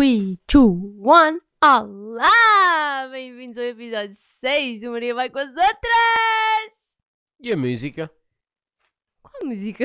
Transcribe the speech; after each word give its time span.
3, 0.00 0.34
2, 0.50 0.66
1. 0.96 1.40
Olá! 1.62 3.08
Bem-vindos 3.10 3.58
ao 3.58 3.64
episódio 3.64 4.16
6 4.40 4.80
do 4.80 4.92
Maria 4.92 5.14
Vai 5.14 5.28
com 5.28 5.38
as 5.38 5.48
Outras! 5.48 6.96
E 7.38 7.52
a 7.52 7.56
música? 7.58 8.10
Qual 9.22 9.44
música? 9.44 9.84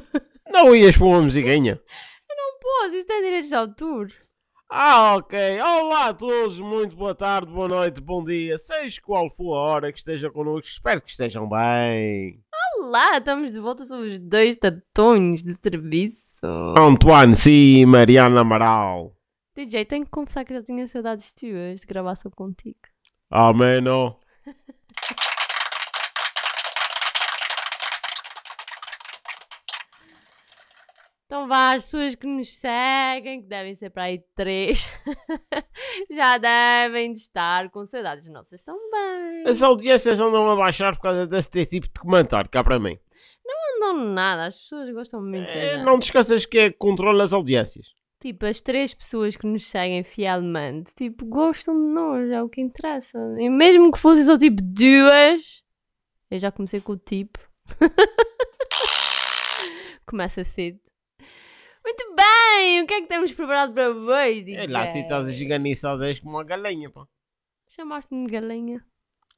Não 0.50 0.74
ias 0.74 0.96
pôr 0.96 1.08
uma 1.08 1.20
musiquinha? 1.20 1.76
Pô, 1.76 2.86
isso 2.86 3.06
tem 3.06 3.22
direitos 3.22 3.50
de 3.50 3.54
autor. 3.54 4.10
Ah, 4.70 5.16
ok. 5.16 5.38
Olá 5.60 6.06
a 6.06 6.14
todos, 6.14 6.58
muito 6.58 6.96
boa 6.96 7.14
tarde, 7.14 7.52
boa 7.52 7.68
noite, 7.68 8.00
bom 8.00 8.24
dia, 8.24 8.56
seja 8.56 8.98
qual 9.02 9.28
for 9.28 9.54
a 9.54 9.58
hora 9.58 9.92
que 9.92 9.98
esteja 9.98 10.30
connosco, 10.30 10.70
espero 10.70 11.02
que 11.02 11.10
estejam 11.10 11.46
bem. 11.46 12.42
Olá, 12.78 13.18
estamos 13.18 13.52
de 13.52 13.60
volta, 13.60 13.84
somos 13.84 14.18
dois 14.18 14.56
tatões 14.56 15.42
de 15.42 15.52
serviço. 15.52 16.30
Antoine 16.78 17.36
C. 17.36 17.84
Mariana 17.86 18.40
Amaral. 18.40 19.19
DJ, 19.56 19.84
tenho 19.84 20.04
que 20.04 20.10
confessar 20.10 20.44
que 20.44 20.54
já 20.54 20.62
tinha 20.62 20.86
saudades 20.86 21.32
tuas 21.32 21.80
de 21.80 21.86
gravação 21.86 22.30
contigo. 22.30 22.78
Amém. 23.30 23.86
ó. 23.88 24.14
Então 31.30 31.46
vá, 31.46 31.74
as 31.74 31.84
pessoas 31.84 32.16
que 32.16 32.26
nos 32.26 32.52
seguem, 32.56 33.40
que 33.40 33.46
devem 33.46 33.72
ser 33.72 33.90
para 33.90 34.02
aí 34.02 34.20
três, 34.34 34.88
já 36.10 36.36
devem 36.38 37.12
de 37.12 37.20
estar 37.20 37.70
com 37.70 37.84
saudades 37.84 38.26
nossas 38.26 38.60
também. 38.62 39.44
As 39.46 39.62
audiências 39.62 40.18
andam 40.18 40.50
a 40.50 40.56
baixar 40.56 40.92
por 40.96 41.02
causa 41.02 41.28
desse 41.28 41.64
tipo 41.66 41.86
de 41.86 42.00
comentário 42.00 42.50
cá 42.50 42.64
para 42.64 42.80
mim. 42.80 42.98
Não 43.46 43.76
andam 43.76 44.12
nada, 44.12 44.46
as 44.46 44.56
pessoas 44.56 44.90
gostam 44.90 45.22
muito 45.22 45.44
de 45.44 45.56
É, 45.56 45.76
não 45.84 46.00
te 46.00 46.06
esqueças 46.06 46.44
que 46.44 46.58
é 46.58 46.70
que 46.72 46.76
controla 46.76 47.22
as 47.22 47.32
audiências. 47.32 47.94
Tipo, 48.20 48.44
as 48.44 48.60
três 48.60 48.92
pessoas 48.92 49.34
que 49.34 49.46
nos 49.46 49.66
seguem 49.66 50.04
fielmente, 50.04 50.94
tipo, 50.94 51.24
gostam 51.24 51.74
de 51.74 51.92
nós, 51.92 52.30
é 52.30 52.42
o 52.42 52.50
que 52.50 52.60
interessa. 52.60 53.18
E 53.38 53.48
mesmo 53.48 53.90
que 53.90 53.98
fossem 53.98 54.24
só 54.24 54.36
tipo 54.36 54.60
duas, 54.62 55.64
eu 56.30 56.38
já 56.38 56.52
comecei 56.52 56.82
com 56.82 56.92
o 56.92 56.98
tipo. 56.98 57.40
Começa 60.04 60.44
cedo. 60.44 60.80
Muito 61.82 62.14
bem, 62.14 62.82
o 62.82 62.86
que 62.86 62.92
é 62.92 63.00
que 63.00 63.06
temos 63.06 63.32
preparado 63.32 63.72
para 63.72 63.88
hoje? 63.88 64.54
É 64.54 64.66
lá, 64.66 64.86
tu 64.86 64.98
estás 64.98 65.26
desde 65.26 66.20
como 66.20 66.36
uma 66.36 66.44
galinha, 66.44 66.90
pá. 66.90 67.06
Chamaste-me 67.68 68.26
de 68.26 68.32
galinha. 68.32 68.84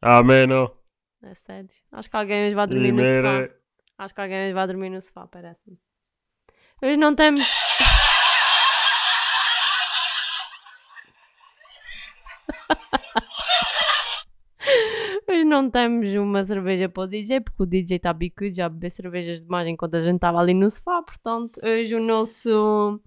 Amém. 0.00 0.52
ó. 0.52 0.72
É 1.22 1.34
sério. 1.34 1.70
Acho 1.92 2.10
que 2.10 2.16
alguém 2.16 2.46
hoje 2.46 2.56
vai 2.56 2.66
dormir 2.66 2.90
no 2.90 2.98
sofá. 2.98 3.48
Acho 3.98 4.14
que 4.14 4.20
alguém 4.20 4.46
hoje 4.46 4.54
vai 4.54 4.66
dormir 4.66 4.90
no 4.90 5.00
sofá, 5.00 5.28
parece-me. 5.28 5.78
Hoje 6.82 6.96
não 6.96 7.14
temos. 7.14 7.46
Hoje 15.28 15.44
não 15.44 15.70
temos 15.70 16.12
uma 16.14 16.44
cerveja 16.44 16.88
para 16.88 17.04
o 17.04 17.06
DJ, 17.06 17.40
porque 17.40 17.62
o 17.62 17.66
DJ 17.66 17.96
está 17.96 18.12
bicudo, 18.12 18.54
já 18.54 18.68
bebeu 18.68 18.90
cervejas 18.90 19.40
demais 19.40 19.66
enquanto 19.66 19.94
a 19.96 20.00
gente 20.00 20.16
estava 20.16 20.38
ali 20.38 20.54
no 20.54 20.70
sofá. 20.70 21.02
Portanto, 21.02 21.60
hoje 21.62 21.94
o 21.94 22.00
nosso. 22.00 23.00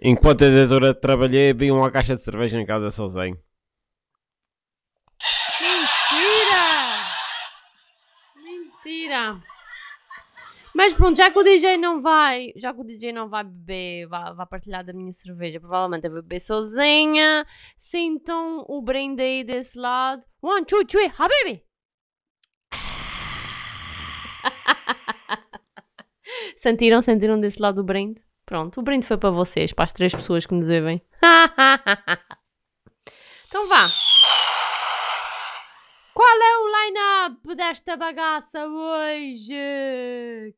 Enquanto 0.00 0.42
a 0.42 0.46
editora 0.46 0.94
trabalhei, 0.94 1.52
vi 1.52 1.70
uma 1.70 1.90
caixa 1.90 2.16
de 2.16 2.22
cerveja 2.22 2.60
em 2.60 2.66
casa 2.66 2.90
sozinho. 2.90 3.38
Mentira! 5.60 7.06
Mentira! 8.36 9.42
Mas 10.76 10.92
pronto, 10.92 11.16
já 11.16 11.30
que 11.30 11.38
o 11.38 11.42
DJ 11.42 11.78
não 11.78 12.02
vai, 12.02 12.52
já 12.54 12.74
que 12.74 12.82
o 12.82 12.84
DJ 12.84 13.10
não 13.10 13.30
vai 13.30 13.42
beber, 13.42 14.06
vai, 14.08 14.34
vai 14.34 14.46
partilhar 14.46 14.84
da 14.84 14.92
minha 14.92 15.10
cerveja, 15.10 15.58
provavelmente 15.58 16.04
eu 16.04 16.10
vou 16.10 16.20
beber 16.20 16.38
sozinha. 16.38 17.46
Sintam 17.78 18.62
o 18.68 18.82
brinde 18.82 19.22
aí 19.22 19.42
desse 19.42 19.78
lado. 19.78 20.26
One, 20.42 20.66
two, 20.66 20.84
three, 20.84 21.10
habibi! 21.18 21.64
Sentiram, 26.54 27.00
sentiram 27.00 27.40
desse 27.40 27.62
lado 27.62 27.80
o 27.80 27.84
brinde? 27.84 28.22
Pronto, 28.44 28.78
o 28.78 28.82
brinde 28.82 29.06
foi 29.06 29.16
para 29.16 29.30
vocês, 29.30 29.72
para 29.72 29.86
as 29.86 29.92
três 29.92 30.14
pessoas 30.14 30.44
que 30.44 30.52
nos 30.52 30.68
ouvem. 30.68 31.00
então 33.48 33.66
vá. 33.66 33.90
Qual 36.36 36.44
é 36.44 36.58
o 36.58 36.68
line-up 36.68 37.56
desta 37.56 37.96
bagaça 37.96 38.66
hoje? 38.66 39.54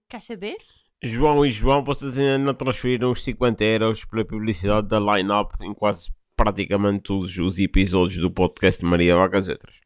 Quer 0.08 0.20
saber? 0.20 0.56
João 1.00 1.46
e 1.46 1.50
João, 1.50 1.84
vocês 1.84 2.18
ainda 2.18 2.36
não 2.36 2.52
transferiram 2.52 3.12
os 3.12 3.22
50 3.22 3.62
euros 3.62 4.04
pela 4.04 4.24
publicidade 4.24 4.88
da 4.88 4.98
line-up 4.98 5.54
em 5.60 5.72
quase 5.72 6.12
praticamente 6.34 7.04
todos 7.04 7.38
os 7.38 7.60
episódios 7.60 8.20
do 8.20 8.28
podcast 8.28 8.80
de 8.80 8.90
Maria 8.90 9.14
Vacas 9.14 9.48
Outras. 9.48 9.76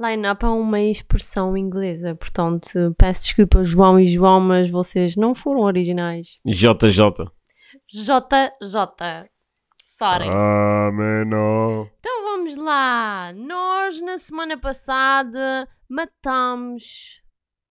Line-up 0.00 0.42
é 0.46 0.48
uma 0.48 0.80
expressão 0.80 1.54
inglesa, 1.54 2.14
portanto 2.14 2.94
peço 2.96 3.24
desculpa 3.24 3.62
João 3.62 4.00
e 4.00 4.06
João, 4.06 4.40
mas 4.40 4.70
vocês 4.70 5.14
não 5.14 5.34
foram 5.34 5.60
originais. 5.60 6.36
JJ. 6.46 7.28
JJ. 7.92 9.28
Sorry. 9.98 10.28
Amém. 10.28 11.22
Então 11.98 12.22
vamos 12.22 12.54
lá. 12.54 13.32
Nós 13.34 14.00
na 14.00 14.16
semana 14.16 14.56
passada 14.56 15.68
matamos 15.88 17.20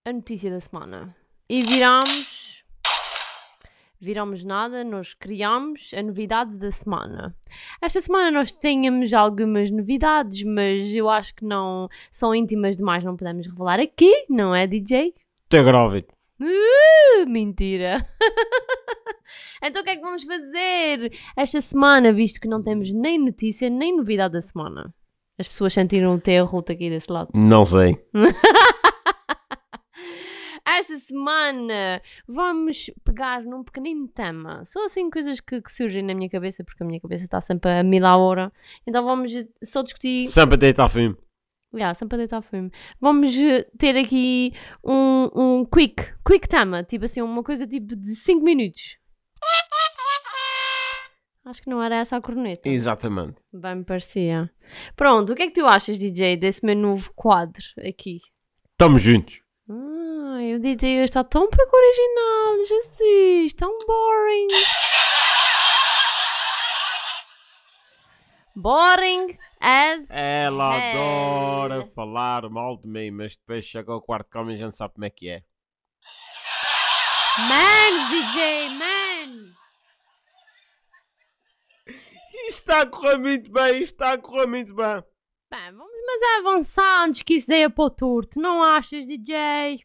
a 0.06 0.12
notícia 0.12 0.52
da 0.52 0.60
semana 0.60 1.16
e 1.50 1.64
viramos. 1.64 2.66
Viramos 3.98 4.44
nada, 4.44 4.84
nós 4.84 5.14
criamos 5.14 5.92
a 5.94 6.04
novidade 6.04 6.60
da 6.60 6.70
semana. 6.70 7.34
Esta 7.82 8.02
semana 8.02 8.30
nós 8.30 8.52
tínhamos 8.52 9.14
algumas 9.14 9.72
novidades, 9.72 10.44
mas 10.44 10.94
eu 10.94 11.10
acho 11.10 11.34
que 11.34 11.46
não 11.46 11.88
são 12.12 12.36
íntimas 12.36 12.76
demais, 12.76 13.06
não 13.06 13.16
podemos 13.16 13.48
revelar 13.48 13.80
aqui, 13.80 14.26
não 14.30 14.54
é, 14.54 14.68
DJ? 14.68 15.16
Estou 15.46 15.64
grávido. 15.64 16.17
Uh, 16.40 17.28
mentira! 17.28 18.08
então 19.64 19.82
o 19.82 19.86
que 19.86 19.92
é 19.92 19.96
que 19.96 20.02
vamos 20.02 20.24
fazer 20.24 21.12
esta 21.36 21.60
semana, 21.62 22.14
visto 22.14 22.40
que 22.40 22.48
não 22.48 22.62
temos 22.62 22.94
nem 22.94 23.18
notícia 23.18 23.70
nem 23.70 23.96
novidade 23.96 24.34
da 24.34 24.42
semana? 24.42 24.94
As 25.40 25.48
pessoas 25.48 25.74
sentiram 25.74 26.16
o 26.16 26.20
terror 26.20 26.64
aqui 26.68 26.90
desse 26.90 27.12
lado. 27.12 27.30
Não 27.36 27.64
sei. 27.64 27.96
Esta 30.70 30.98
semana 30.98 32.02
vamos 32.28 32.92
pegar 33.04 33.42
num 33.42 33.64
pequenino 33.64 34.08
tema. 34.08 34.66
São 34.66 34.86
assim 34.86 35.10
coisas 35.10 35.40
que, 35.40 35.62
que 35.62 35.72
surgem 35.72 36.04
na 36.04 36.14
minha 36.14 36.30
cabeça, 36.30 36.64
porque 36.64 36.84
a 36.84 36.86
minha 36.86 37.00
cabeça 37.00 37.24
está 37.24 37.40
sempre 37.40 37.72
a 37.72 37.84
mil 37.84 38.06
a 38.06 38.18
hora. 38.18 38.52
Então 38.86 39.04
vamos 39.04 39.32
só 39.64 39.82
discutir. 39.82 40.28
Sempre 40.28 40.56
a 40.56 40.58
deitar 40.58 40.90
filme. 40.90 41.16
Yeah, 41.74 41.94
sempre 41.94 42.16
a 42.16 42.18
deitar 42.20 42.42
filme. 42.42 42.72
Vamos 43.00 43.36
eh, 43.38 43.68
ter 43.78 43.98
aqui 43.98 44.54
um, 44.84 45.30
um 45.36 45.66
quick, 45.66 46.14
quick 46.26 46.48
tema, 46.48 46.84
tipo 46.84 47.06
assim, 47.06 47.22
uma 47.22 47.44
coisa 47.44 47.68
tipo 47.68 47.96
de 47.96 48.16
5 48.16 48.44
minutos. 48.44 48.98
Acho 51.46 51.62
que 51.62 51.70
não 51.70 51.82
era 51.82 51.98
essa 51.98 52.18
a 52.18 52.22
corneta. 52.22 52.68
Exatamente. 52.68 53.38
Bem 53.54 53.76
me 53.76 53.86
parecia. 53.86 54.52
Pronto, 54.96 55.32
o 55.32 55.36
que 55.36 55.44
é 55.44 55.48
que 55.48 55.54
tu 55.54 55.66
achas, 55.66 55.98
DJ, 55.98 56.36
desse 56.36 56.66
meu 56.66 56.76
novo 56.76 57.12
quadro 57.16 57.64
aqui? 57.88 58.20
Estamos 58.72 59.02
juntos. 59.02 59.42
Ai, 59.70 60.56
o 60.56 60.60
DJ 60.60 60.96
hoje 60.96 61.04
está 61.06 61.24
tão 61.24 61.50
pouco 61.50 61.76
original, 61.76 62.66
Jesus, 62.66 63.54
tão 63.54 63.78
boring. 63.86 64.48
Boring 68.56 69.38
as 69.60 70.10
Ela 70.10 70.76
É. 70.76 70.92
adora 70.92 71.86
falar 71.88 72.50
mal 72.50 72.78
de 72.78 72.88
mim, 72.88 73.12
mas 73.12 73.36
depois 73.36 73.66
chega 73.66 73.92
ao 73.92 74.02
quarto 74.02 74.30
calma 74.30 74.52
e 74.52 74.56
a 74.56 74.58
gente 74.58 74.76
sabe 74.76 74.94
como 74.94 75.06
é 75.06 75.10
que 75.10 75.30
é. 75.30 75.44
mans, 77.40 78.10
DJ, 78.10 78.70
mans. 78.70 79.56
Isto 82.48 82.60
está 82.62 82.82
a 82.82 82.86
correr 82.86 83.18
muito 83.18 83.52
bem, 83.52 83.82
isto 83.84 83.94
está 83.96 84.14
a 84.14 84.18
correr 84.18 84.48
muito 84.48 84.74
bem. 84.74 85.04
Bem, 85.52 85.72
vamos 85.74 85.98
mas 86.08 86.22
é 86.22 86.40
avançados 86.40 87.22
que 87.22 87.34
isso 87.34 87.48
daí 87.48 87.64
é 87.64 87.70
para 87.70 87.84
o 87.84 87.90
torto, 87.90 88.40
não 88.40 88.64
achas, 88.64 89.06
DJ? 89.06 89.84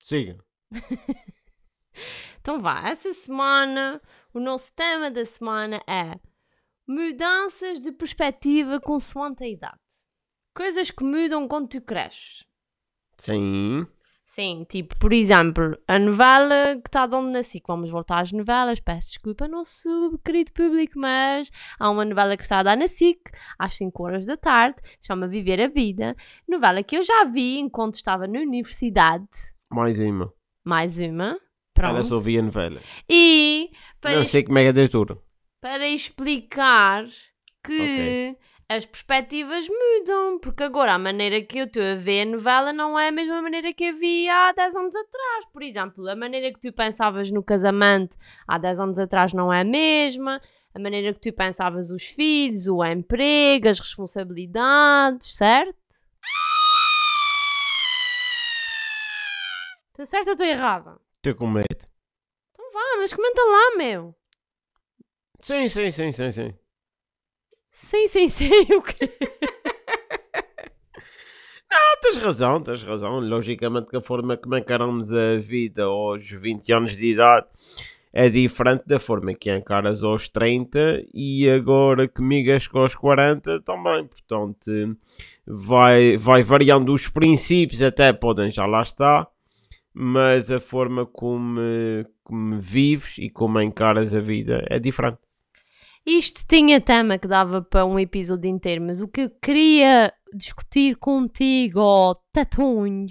Siga. 0.00 0.38
Então 2.40 2.60
vá, 2.60 2.88
essa 2.88 3.12
semana, 3.12 4.00
o 4.32 4.38
nosso 4.38 4.72
tema 4.72 5.10
da 5.10 5.24
semana 5.26 5.82
é 5.86 6.18
mudanças 6.88 7.78
de 7.78 7.92
perspectiva 7.92 8.80
consoante 8.80 9.44
a 9.44 9.48
idade. 9.48 9.78
Coisas 10.54 10.90
que 10.90 11.04
mudam 11.04 11.46
quando 11.46 11.68
tu 11.68 11.80
cresces. 11.82 12.44
Sim. 13.18 13.86
Sim, 14.24 14.66
tipo, 14.68 14.98
por 14.98 15.12
exemplo, 15.12 15.76
a 15.88 15.98
novela 15.98 16.76
que 16.76 16.88
está 16.88 17.06
de 17.06 17.14
onde 17.14 17.32
nasci. 17.32 17.62
Vamos 17.66 17.90
voltar 17.90 18.20
às 18.20 18.32
novelas. 18.32 18.78
Peço 18.78 19.08
desculpa 19.08 19.44
ao 19.44 19.50
nosso 19.50 20.18
querido 20.24 20.52
público, 20.52 20.98
mas 20.98 21.50
há 21.78 21.90
uma 21.90 22.04
novela 22.04 22.36
que 22.36 22.42
está 22.42 22.58
a 22.58 22.62
dar 22.62 22.76
na 22.76 22.88
SIC 22.88 23.18
às 23.58 23.74
5 23.76 24.02
horas 24.02 24.26
da 24.26 24.36
tarde, 24.36 24.80
chama 25.00 25.28
Viver 25.28 25.60
a 25.62 25.68
Vida. 25.68 26.14
Novela 26.46 26.82
que 26.82 26.96
eu 26.96 27.02
já 27.02 27.24
vi 27.24 27.58
enquanto 27.58 27.94
estava 27.94 28.26
na 28.26 28.40
universidade. 28.40 29.28
Mais 29.70 29.98
uma. 29.98 30.32
Mais 30.64 30.98
uma. 30.98 31.38
Ela 31.78 31.92
Pronto. 31.92 32.04
só 32.04 32.20
via 32.20 32.42
novelas. 32.42 32.82
E 33.08 33.70
para 34.00 34.16
Não 34.16 34.24
sei 34.24 34.42
como 34.42 34.58
é 34.58 34.70
que 34.72 34.78
é 34.78 34.84
a. 34.84 35.22
para 35.60 35.88
explicar 35.88 37.06
que 37.64 38.36
as 38.68 38.84
perspectivas 38.84 39.66
mudam, 39.68 40.38
porque 40.38 40.62
agora 40.62 40.92
a 40.92 40.98
maneira 40.98 41.42
que 41.42 41.58
eu 41.58 41.64
estou 41.64 41.82
a 41.82 41.94
ver 41.94 42.22
a 42.22 42.30
novela 42.30 42.72
não 42.72 42.98
é 42.98 43.08
a 43.08 43.12
mesma 43.12 43.40
maneira 43.40 43.72
que 43.72 43.84
eu 43.84 43.94
vi 43.94 44.28
há 44.28 44.52
10 44.52 44.76
anos 44.76 44.94
atrás. 44.94 45.46
Por 45.52 45.62
exemplo, 45.62 46.08
a 46.08 46.14
maneira 46.14 46.52
que 46.52 46.60
tu 46.60 46.72
pensavas 46.72 47.30
no 47.30 47.42
casamento 47.42 48.16
há 48.46 48.58
10 48.58 48.78
anos 48.78 48.98
atrás 48.98 49.32
não 49.32 49.52
é 49.52 49.62
a 49.62 49.64
mesma, 49.64 50.40
a 50.74 50.78
maneira 50.78 51.12
que 51.12 51.20
tu 51.20 51.32
pensavas 51.34 51.90
os 51.90 52.04
filhos, 52.04 52.68
o 52.68 52.84
emprego, 52.84 53.68
as 53.68 53.80
responsabilidades, 53.80 55.34
certo? 55.34 55.76
Estou 59.88 60.06
certo 60.06 60.28
ou 60.28 60.32
estou 60.32 60.46
errada? 60.46 61.00
Estou 61.16 61.34
com 61.34 61.50
medo. 61.50 61.88
Então 62.52 62.70
vá, 62.72 62.98
mas 62.98 63.12
comenta 63.12 63.42
lá, 63.42 63.76
meu. 63.76 64.17
Sim, 65.40 65.68
sim, 65.68 65.90
sim, 65.90 66.12
sim, 66.12 66.30
sim. 66.32 66.54
Sim, 67.70 68.06
sim, 68.08 68.28
sim, 68.28 68.50
o 68.76 68.82
quê? 68.82 69.10
Ah, 71.70 71.96
tens 72.00 72.16
razão, 72.16 72.60
tens 72.62 72.82
razão. 72.82 73.20
Logicamente 73.20 73.88
que 73.88 73.96
a 73.96 74.00
forma 74.00 74.36
como 74.36 74.56
encaramos 74.56 75.12
a 75.12 75.38
vida 75.38 75.84
aos 75.84 76.28
20 76.30 76.72
anos 76.72 76.96
de 76.96 77.12
idade 77.12 77.46
é 78.12 78.28
diferente 78.30 78.84
da 78.86 78.98
forma 78.98 79.34
que 79.34 79.54
encaras 79.54 80.02
aos 80.02 80.28
30 80.28 81.04
e 81.14 81.48
agora 81.50 82.08
que 82.08 82.22
migas 82.22 82.66
com 82.66 82.78
aos 82.80 82.94
40 82.94 83.60
também. 83.60 84.06
Portanto, 84.06 84.96
vai, 85.46 86.16
vai 86.16 86.42
variando 86.42 86.92
os 86.94 87.06
princípios, 87.08 87.82
até 87.82 88.12
podem 88.12 88.50
já 88.50 88.64
lá 88.66 88.82
estar, 88.82 89.28
mas 89.94 90.50
a 90.50 90.60
forma 90.60 91.06
como, 91.06 91.60
como 92.24 92.60
vives 92.60 93.16
e 93.18 93.30
como 93.30 93.60
encaras 93.60 94.14
a 94.14 94.20
vida 94.20 94.64
é 94.70 94.78
diferente. 94.78 95.18
Isto 96.08 96.46
tinha 96.48 96.80
tema 96.80 97.18
que 97.18 97.28
dava 97.28 97.60
para 97.60 97.84
um 97.84 97.98
episódio 97.98 98.48
inteiro, 98.48 98.82
mas 98.82 99.02
o 99.02 99.06
que 99.06 99.20
eu 99.20 99.30
queria 99.42 100.10
discutir 100.34 100.96
contigo, 100.96 102.14
tatunho, 102.32 103.08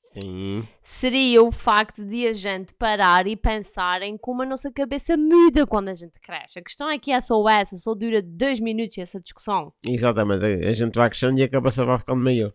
Sim. 0.00 0.66
seria 0.82 1.40
o 1.40 1.52
facto 1.52 2.04
de 2.04 2.26
a 2.26 2.34
gente 2.34 2.74
parar 2.74 3.28
e 3.28 3.36
pensar 3.36 4.02
em 4.02 4.18
como 4.18 4.42
a 4.42 4.44
nossa 4.44 4.72
cabeça 4.72 5.16
muda 5.16 5.64
quando 5.68 5.88
a 5.88 5.94
gente 5.94 6.18
cresce. 6.18 6.58
A 6.58 6.62
questão 6.62 6.90
é 6.90 6.98
que 6.98 7.12
é 7.12 7.20
só 7.20 7.48
essa, 7.48 7.76
só 7.76 7.94
dura 7.94 8.20
dois 8.20 8.58
minutos 8.58 8.98
essa 8.98 9.20
discussão. 9.20 9.72
Exatamente. 9.86 10.44
A 10.44 10.72
gente 10.72 10.96
vai 10.96 11.08
crescendo 11.08 11.38
e 11.38 11.44
a 11.44 11.48
cabeça 11.48 11.84
vai 11.84 11.96
ficando 11.96 12.24
maior. 12.24 12.52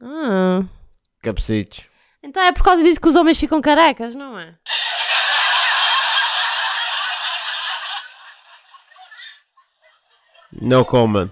Ah, 0.00 0.64
Cabecitos. 1.20 1.88
então 2.22 2.40
é 2.44 2.52
por 2.52 2.62
causa 2.62 2.80
disso 2.84 3.00
que 3.00 3.08
os 3.08 3.16
homens 3.16 3.38
ficam 3.38 3.60
carecas, 3.60 4.14
não 4.14 4.38
é? 4.38 4.56
No 10.60 10.84
comment. 10.84 11.30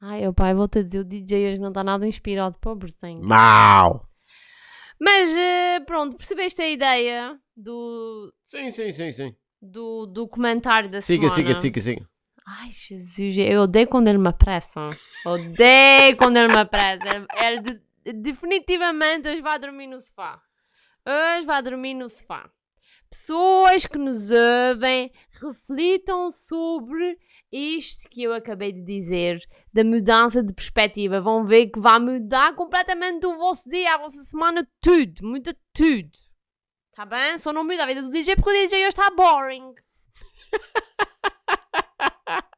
Ai, 0.00 0.26
o 0.26 0.32
pai, 0.34 0.54
vou-te 0.54 0.82
dizer, 0.82 0.98
o 1.00 1.04
DJ 1.04 1.52
hoje 1.52 1.60
não 1.60 1.68
está 1.68 1.84
nada 1.84 2.06
inspirado, 2.06 2.58
pobrezinho. 2.58 3.22
Mau. 3.24 4.06
Mas 5.00 5.30
eh, 5.30 5.80
pronto, 5.80 6.16
percebeste 6.16 6.60
a 6.62 6.68
ideia 6.68 7.38
do, 7.56 8.32
Sim, 8.44 8.70
sim, 8.70 8.92
sim, 8.92 9.12
sim. 9.12 9.34
do, 9.60 10.06
do 10.06 10.28
comentário 10.28 10.88
da 10.90 11.00
Siga, 11.00 11.28
semana? 11.28 11.34
siga, 11.54 11.60
siga, 11.60 11.80
siga. 11.80 12.08
Ai, 12.46 12.70
Jesus, 12.72 13.36
eu 13.38 13.62
odeio 13.62 13.88
quando 13.88 14.08
ele 14.08 14.18
me 14.18 14.28
apressa. 14.28 14.88
Odeio 15.26 16.16
quando 16.18 16.36
ele 16.36 16.48
me 16.48 16.58
apressa. 16.58 17.04
Ele, 17.08 17.26
ele 17.40 17.60
de- 17.60 18.12
definitivamente 18.12 19.28
hoje 19.28 19.40
vai 19.40 19.58
dormir 19.58 19.86
no 19.86 20.00
sofá. 20.00 20.40
Hoje 21.06 21.46
vai 21.46 21.62
dormir 21.62 21.94
no 21.94 22.08
sofá. 22.08 22.50
Pessoas 23.08 23.86
que 23.86 23.98
nos 23.98 24.30
ouvem, 24.70 25.12
reflitam 25.40 26.30
sobre 26.30 27.18
isto 27.52 28.08
que 28.08 28.22
eu 28.22 28.32
acabei 28.32 28.72
de 28.72 28.82
dizer, 28.82 29.46
da 29.72 29.84
mudança 29.84 30.42
de 30.42 30.54
perspectiva. 30.54 31.20
Vão 31.20 31.44
ver 31.44 31.66
que 31.66 31.78
vai 31.78 31.98
mudar 31.98 32.54
completamente 32.54 33.26
o 33.26 33.36
vosso 33.36 33.68
dia, 33.68 33.94
a 33.94 33.98
vossa 33.98 34.22
semana, 34.24 34.66
tudo. 34.80 35.20
Muda 35.22 35.54
tudo. 35.74 36.10
Tá 36.94 37.04
bem? 37.04 37.38
Só 37.38 37.52
não 37.52 37.64
muda 37.64 37.82
a 37.82 37.86
vida 37.86 38.02
do 38.02 38.10
DJ 38.10 38.36
porque 38.36 38.50
o 38.50 38.66
DJ 38.66 38.78
hoje 38.78 38.88
está 38.88 39.10
boring. 39.10 39.74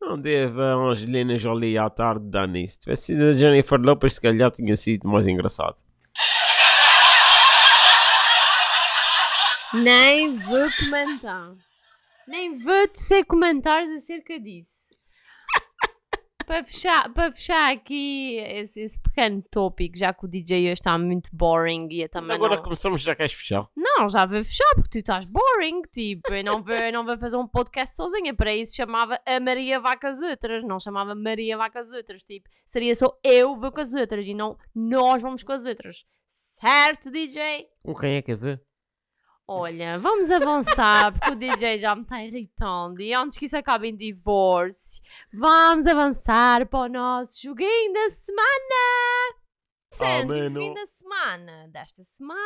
Não 0.00 0.20
deve 0.20 0.62
a 0.62 0.74
Angelina 0.74 1.36
Jolie 1.36 1.76
à 1.76 1.90
tarde 1.90 2.30
dar 2.30 2.46
nisso. 2.46 2.74
Se 2.74 2.80
tivesse 2.80 3.02
sido 3.06 3.24
a 3.24 3.32
Jennifer 3.32 3.80
Lopez, 3.80 4.14
se 4.14 4.20
calhar 4.20 4.52
tinha 4.52 4.76
sido 4.76 5.08
mais 5.08 5.26
engraçado. 5.26 5.82
Nem 9.74 10.36
vou 10.36 10.68
comentar. 10.78 11.56
Nem 12.26 12.54
vou 12.54 12.88
tecer 12.88 13.24
comentários 13.24 13.94
acerca 13.94 14.38
disso. 14.40 14.74
para, 16.44 16.64
fechar, 16.64 17.12
para 17.12 17.30
fechar 17.30 17.72
aqui 17.72 18.36
esse, 18.38 18.80
esse 18.80 19.00
pequeno 19.00 19.42
tópico, 19.48 19.96
já 19.96 20.12
que 20.12 20.24
o 20.24 20.28
DJ 20.28 20.64
hoje 20.64 20.72
está 20.72 20.98
muito 20.98 21.30
boring 21.32 21.86
e 21.90 22.02
eu 22.02 22.08
também 22.08 22.34
Agora 22.34 22.56
não... 22.56 22.62
começamos, 22.64 23.00
já 23.02 23.14
queres 23.14 23.32
fechar. 23.32 23.64
Não, 23.76 24.08
já 24.08 24.26
vou 24.26 24.42
fechar 24.42 24.74
porque 24.74 24.90
tu 24.90 24.98
estás 24.98 25.24
boring, 25.24 25.82
tipo, 25.92 26.32
eu 26.32 26.42
não 26.42 26.62
vou, 26.62 26.74
eu 26.74 26.92
não 26.92 27.06
vou 27.06 27.16
fazer 27.16 27.36
um 27.36 27.46
podcast 27.46 27.94
sozinha, 27.94 28.34
para 28.34 28.52
isso 28.52 28.74
chamava 28.74 29.20
a 29.24 29.38
Maria 29.38 29.78
Vacas 29.78 30.20
Outras, 30.20 30.64
não 30.64 30.80
chamava 30.80 31.14
Maria 31.14 31.56
Vacas 31.56 31.88
Outras, 31.92 32.24
tipo, 32.24 32.48
seria 32.64 32.94
só 32.96 33.16
eu 33.22 33.56
vou 33.56 33.70
com 33.70 33.80
as 33.80 33.94
outras 33.94 34.26
e 34.26 34.34
não 34.34 34.56
nós 34.74 35.22
vamos 35.22 35.44
com 35.44 35.52
as 35.52 35.64
outras. 35.64 36.04
Certo, 36.60 37.10
DJ? 37.10 37.68
Com 37.82 37.94
quem 37.94 38.16
é 38.16 38.22
que 38.22 38.34
ver? 38.34 38.65
Olha, 39.48 39.96
vamos 40.00 40.28
avançar 40.28 41.12
porque 41.12 41.30
o 41.30 41.36
DJ 41.36 41.78
já 41.78 41.94
me 41.94 42.02
está 42.02 42.20
irritando 42.20 43.00
e 43.00 43.14
antes 43.14 43.38
que 43.38 43.44
isso 43.44 43.56
acabe 43.56 43.86
em 43.86 43.96
divórcio, 43.96 45.00
vamos 45.32 45.86
avançar 45.86 46.66
para 46.66 46.80
o 46.80 46.88
nosso 46.88 47.40
joguinho 47.40 47.92
da 47.92 48.10
semana! 48.10 49.36
Sendo 49.92 50.34
o 50.34 50.48
joguinho 50.48 50.74
da 50.74 50.86
semana 50.86 51.68
desta 51.68 52.02
semana. 52.02 52.40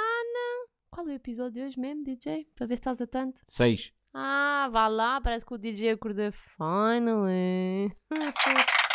Qual 0.90 1.08
é 1.08 1.12
o 1.12 1.14
episódio 1.14 1.52
de 1.52 1.62
hoje 1.62 1.80
mesmo, 1.80 2.04
DJ? 2.04 2.46
Para 2.54 2.66
ver 2.66 2.76
se 2.76 2.80
estás 2.80 3.00
atento. 3.00 3.40
6. 3.46 3.94
Ah, 4.12 4.68
vá 4.70 4.86
lá, 4.86 5.22
parece 5.22 5.46
que 5.46 5.54
o 5.54 5.58
DJ 5.58 5.92
acordou 5.92 6.30
finally. 6.30 7.96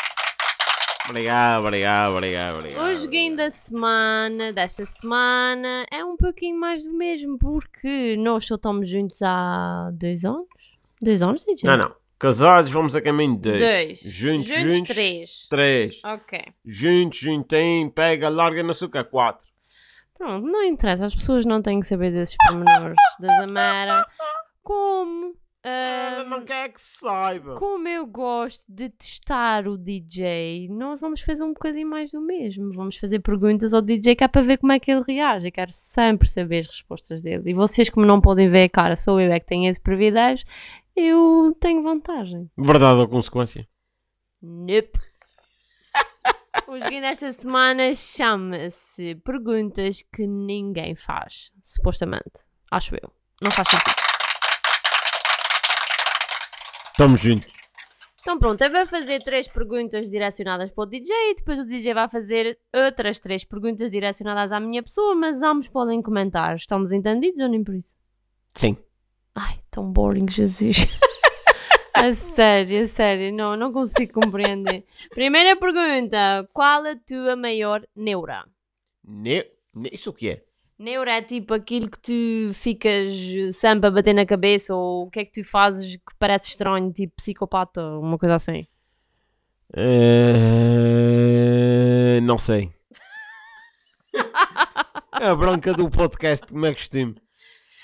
Obrigado, 1.10 1.66
obrigado, 1.66 2.14
obrigado, 2.14 2.58
obrigado. 2.58 2.86
O 2.86 2.96
joguinho 2.96 3.36
da 3.36 3.52
semana, 3.52 4.52
desta 4.52 4.86
semana, 4.86 5.86
é 5.92 6.04
um 6.04 6.18
pouquinho 6.18 6.60
mais 6.60 6.86
do 6.86 6.94
mesmo, 6.94 7.38
porque 7.38 8.16
nós 8.18 8.46
só 8.46 8.56
estamos 8.56 8.90
juntos 8.90 9.22
há 9.22 9.92
dois 9.94 10.26
anos. 10.26 10.48
Dois 11.02 11.22
anos, 11.22 11.46
DJ? 11.46 11.70
Não, 11.70 11.78
não. 11.78 11.96
Casados, 12.18 12.72
vamos 12.72 12.96
a 12.96 13.02
caminho 13.02 13.36
de 13.36 13.58
2. 13.58 13.62
Dois. 13.62 14.00
Juntos, 14.00 14.48
juntos, 14.48 14.64
juntos. 14.64 14.96
três. 14.96 15.48
3. 15.50 16.02
Ok. 16.06 16.42
Juntos, 16.66 17.20
juntinho, 17.20 17.92
pega, 17.92 18.30
larga 18.30 18.64
no 18.64 18.72
açúcar. 18.72 19.04
4. 19.04 19.46
Pronto, 20.18 20.48
não 20.48 20.64
interessa, 20.64 21.06
as 21.06 21.14
pessoas 21.14 21.46
não 21.46 21.62
têm 21.62 21.82
que 21.82 21.86
saber 21.86 22.12
desses 22.12 22.36
pormenores 22.48 22.96
da 23.20 23.28
Zamara. 23.40 24.08
Como, 24.64 25.36
Ela 25.68 26.22
ahm, 26.22 26.30
não 26.30 26.46
quer 26.46 26.70
que 26.70 26.80
saiba. 26.80 27.56
como 27.56 27.88
eu 27.88 28.06
gosto 28.06 28.64
de 28.70 28.88
testar 28.88 29.68
o 29.68 29.76
DJ, 29.76 30.68
nós 30.70 31.02
vamos 31.02 31.22
fazer 31.22 31.44
um 31.44 31.54
bocadinho 31.54 31.90
mais 31.90 32.12
do 32.12 32.22
mesmo. 32.22 32.70
Vamos 32.72 32.98
fazer 32.98 33.20
perguntas 33.20 33.74
ao 33.74 33.82
DJ 33.82 34.16
que 34.16 34.24
é 34.24 34.28
para 34.28 34.44
ver 34.44 34.60
como 34.60 34.72
é 34.72 34.80
que 34.80 34.92
ele 34.92 35.02
reage. 35.08 35.48
Eu 35.48 35.52
quero 35.52 35.72
sempre 35.72 36.30
saber 36.30 36.60
as 36.60 36.68
respostas 36.68 37.24
dele. 37.24 37.50
E 37.50 37.54
vocês, 37.56 37.90
como 37.90 38.06
não 38.06 38.22
podem 38.22 38.48
ver 38.48 38.66
a 38.66 38.70
cara, 38.70 38.96
sou 38.96 39.20
eu 39.20 39.32
é 39.32 39.40
que 39.40 39.48
tenho 39.48 39.68
esse 39.68 39.82
privilégio, 39.82 40.46
eu 40.96 41.58
tenho 41.60 41.82
vantagem. 41.82 42.48
Verdade 42.56 43.00
ou 43.00 43.08
consequência? 43.08 43.68
Nope. 44.40 45.00
O 46.68 46.80
joguinho 46.80 47.02
desta 47.02 47.32
semana 47.32 47.94
chama-se 47.94 49.16
Perguntas 49.24 50.02
que 50.02 50.26
ninguém 50.26 50.96
faz. 50.96 51.52
Supostamente. 51.62 52.46
Acho 52.72 52.96
eu. 52.96 53.12
Não 53.42 53.52
faz 53.52 53.68
sentido. 53.68 54.05
Estamos 56.96 57.20
juntos. 57.22 57.54
Então 58.22 58.40
pronto, 58.40 58.62
eu 58.62 58.72
vou 58.72 58.88
fazer 58.88 59.22
três 59.22 59.48
perguntas 59.50 60.10
direcionadas 60.10 60.72
para 60.72 60.84
o 60.84 60.88
DJ 60.88 61.14
e 61.32 61.36
depois 61.36 61.60
o 61.60 61.66
DJ 61.66 61.94
vai 61.94 62.08
fazer 62.10 62.58
outras 62.74 63.20
três 63.20 63.44
perguntas 63.44 63.92
direcionadas 63.92 64.50
à 64.54 64.60
minha 64.62 64.82
pessoa, 64.82 65.14
mas 65.14 65.42
ambos 65.44 65.68
podem 65.68 66.02
comentar. 66.02 66.56
Estamos 66.56 66.94
entendidos 66.94 67.42
ou 67.42 67.50
nem 67.50 67.64
por 67.64 67.76
isso? 67.76 67.94
Sim. 68.54 68.78
Ai, 69.36 69.60
tão 69.70 69.92
boring, 69.92 70.26
Jesus. 70.30 70.88
a 71.94 72.14
sério, 72.14 72.84
a 72.84 72.88
sério, 72.88 73.34
não, 73.34 73.58
não 73.58 73.74
consigo 73.74 74.14
compreender. 74.22 74.86
Primeira 75.10 75.56
pergunta: 75.58 76.48
qual 76.54 76.86
a 76.86 76.96
tua 76.96 77.36
maior 77.36 77.86
neura? 77.94 78.46
Ne... 79.04 79.46
ne- 79.74 79.90
Isso 79.92 80.12
o 80.12 80.14
que 80.14 80.30
é? 80.30 80.45
Neura 80.78 81.14
é 81.14 81.22
tipo 81.22 81.54
aquilo 81.54 81.90
que 81.90 82.00
tu 82.00 82.54
ficas 82.54 83.10
sempre 83.54 83.88
a 83.88 83.92
bater 83.92 84.14
na 84.14 84.26
cabeça 84.26 84.76
ou 84.76 85.06
o 85.06 85.10
que 85.10 85.20
é 85.22 85.26
que 85.26 85.32
tu 85.32 85.42
fazes 85.44 85.96
que 85.96 86.16
parece 86.20 86.50
estranho, 86.50 86.92
tipo 86.92 87.16
psicopata, 87.16 87.82
uma 87.98 88.18
coisa 88.18 88.36
assim. 88.36 88.68
Eh, 89.74 90.20
Não 92.24 92.38
sei. 92.38 92.74
a 95.12 95.34
bronca 95.36 95.74
do 95.74 95.90
podcast, 95.90 96.46
como 96.48 96.66
é 96.66 96.74
que 96.74 96.80
costume? 96.80 97.16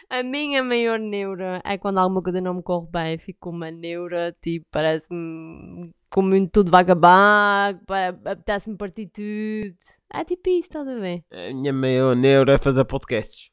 A 0.09 0.21
minha 0.23 0.61
maior 0.61 0.99
neura 0.99 1.61
é 1.63 1.77
quando 1.77 1.99
alguma 1.99 2.21
coisa 2.21 2.41
não 2.41 2.55
me 2.55 2.61
corre 2.61 2.87
bem, 2.91 3.17
fico 3.17 3.49
uma 3.49 3.71
neura, 3.71 4.33
tipo, 4.41 4.65
parece-me 4.69 5.93
como 6.11 6.47
tudo 6.49 6.69
vai 6.69 6.83
acabar, 6.83 7.79
pa- 7.87 8.09
apetece-me 8.09 8.77
partir 8.77 9.07
tudo. 9.07 9.75
É 10.13 10.23
tipo 10.25 10.49
isso, 10.49 10.67
estás 10.67 10.87
a 10.87 10.95
ver? 10.95 11.23
A 11.31 11.53
minha 11.53 11.73
maior 11.73 12.15
neura 12.15 12.53
é 12.53 12.57
fazer 12.57 12.83
podcasts. 12.85 13.49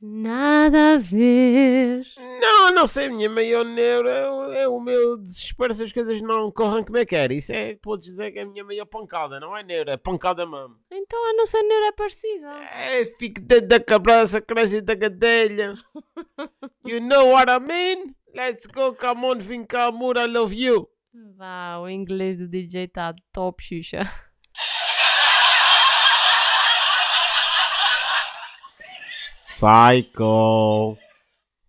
Nada 0.00 0.94
a 0.94 0.96
ver. 0.98 2.04
Não, 2.40 2.70
não 2.72 2.86
sei, 2.86 3.06
a 3.06 3.10
minha 3.10 3.28
maior 3.28 3.64
neura 3.64 4.10
é 4.10 4.30
o, 4.30 4.52
é 4.52 4.68
o 4.68 4.80
meu 4.80 5.16
desespero 5.16 5.74
se 5.74 5.82
as 5.82 5.92
coisas 5.92 6.20
não 6.22 6.52
correm 6.52 6.84
como 6.84 6.98
eu 6.98 7.04
quero. 7.06 7.32
Isso 7.32 7.52
é, 7.52 7.74
podes 7.74 8.06
dizer 8.06 8.30
que 8.30 8.38
é 8.38 8.42
a 8.42 8.46
minha 8.46 8.62
maior 8.62 8.86
pancada, 8.86 9.40
não 9.40 9.56
é 9.56 9.64
neura, 9.64 9.92
é 9.94 9.96
pancada 9.96 10.46
mesmo. 10.46 10.76
Então 10.92 11.30
a 11.30 11.34
nossa 11.34 11.60
neura 11.64 11.86
é 11.88 11.92
parecida. 11.92 12.48
É, 12.76 13.06
fico 13.06 13.40
dentro 13.40 13.66
da 13.66 13.80
cabeça, 13.80 14.40
cresce 14.40 14.80
da 14.80 14.96
cadelha. 14.96 15.74
You 16.86 17.00
know 17.00 17.32
what 17.32 17.50
I 17.50 17.58
mean? 17.58 18.14
Let's 18.34 18.66
go, 18.66 18.94
come 18.94 19.24
on, 19.26 19.38
vem 19.38 19.64
cá, 19.64 19.86
amor, 19.86 20.16
I 20.16 20.26
love 20.26 20.54
you. 20.54 20.88
Vá, 21.36 21.78
o 21.78 21.88
inglês 21.88 22.36
do 22.36 22.46
DJ 22.46 22.88
tá 22.88 23.14
top, 23.32 23.62
Xuxa. 23.62 24.00
Psycho. 29.44 30.96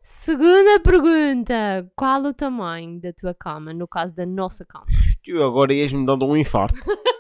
Segunda 0.01 0.79
pergunta. 0.81 1.89
Qual 1.95 2.23
o 2.25 2.33
tamanho 2.33 2.99
da 2.99 3.11
tua 3.13 3.33
cama, 3.33 3.73
no 3.73 3.87
caso 3.87 4.13
da 4.13 4.25
nossa 4.25 4.65
cama? 4.65 4.85
Tu 5.23 5.41
agora 5.41 5.73
ias-me 5.73 6.05
dando 6.05 6.25
um 6.25 6.37
infarto. 6.37 6.79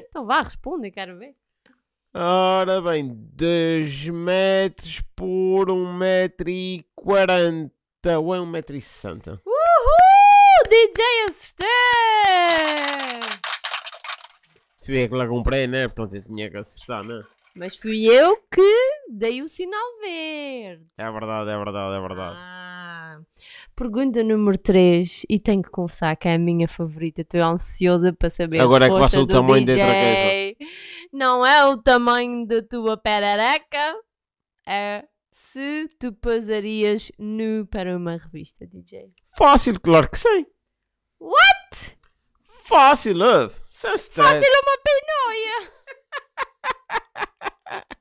Então 0.00 0.26
vá, 0.26 0.42
responde, 0.42 0.90
quero 0.90 1.18
ver. 1.18 1.34
Ora 2.14 2.80
bem, 2.80 3.06
2 3.34 4.08
metros 4.08 5.02
por 5.14 5.70
1 5.70 5.92
metro 5.92 6.48
e 6.48 6.82
40 6.96 7.70
ou 8.18 8.34
é 8.34 8.40
1 8.40 8.46
metro 8.46 8.74
e 8.76 8.80
60? 8.80 9.32
Uhul! 9.44 10.68
DJ 10.70 11.04
assistente! 11.28 11.68
Fui 14.82 15.04
eu 15.04 15.08
que 15.08 15.14
lá 15.14 15.28
comprei, 15.28 15.66
né? 15.66 15.86
Portanto 15.86 16.14
eu 16.14 16.22
tinha 16.22 16.50
que 16.50 16.56
acertar, 16.56 17.04
né? 17.04 17.22
Mas 17.54 17.76
fui 17.76 18.06
eu 18.06 18.38
que 18.50 19.00
dei 19.10 19.42
o 19.42 19.48
sinal 19.48 19.98
verde. 20.00 20.86
É 20.96 21.12
verdade, 21.12 21.50
é 21.50 21.56
verdade, 21.56 21.96
é 21.96 22.00
verdade. 22.00 22.36
Ah. 22.38 23.18
Pergunta 23.76 24.24
número 24.24 24.56
3. 24.56 25.26
E 25.28 25.38
tenho 25.38 25.62
que 25.62 25.70
confessar 25.70 26.16
que 26.16 26.26
é 26.26 26.34
a 26.34 26.38
minha 26.38 26.66
favorita. 26.66 27.20
Estou 27.20 27.40
ansiosa 27.42 28.12
para 28.12 28.30
saber 28.30 28.60
Agora 28.60 28.86
é 28.86 28.88
a 28.88 28.92
que 28.92 28.98
vai 28.98 29.10
ser 29.10 29.18
resposta 29.18 29.38
o 29.38 29.40
tamanho 29.40 29.66
da 29.66 29.74
DJ. 29.74 30.56
Não 31.12 31.44
é 31.44 31.66
o 31.66 31.76
tamanho 31.76 32.46
da 32.46 32.62
tua 32.62 32.96
perereca. 32.96 33.96
É 34.66 35.04
se 35.52 35.88
tu 35.98 36.12
posarias 36.12 37.10
nu 37.18 37.66
para 37.66 37.96
uma 37.96 38.16
revista, 38.16 38.66
DJ. 38.66 39.12
Fácil, 39.36 39.80
claro 39.80 40.10
que 40.10 40.18
sim. 40.18 40.46
What? 41.18 41.98
Fácil, 42.64 43.16
love. 43.16 43.54
Sem 43.64 43.94
stress. 43.94 44.28
Fácil 44.28 44.46
é 44.46 44.60
uma 44.60 44.78
pinóia. 44.84 45.72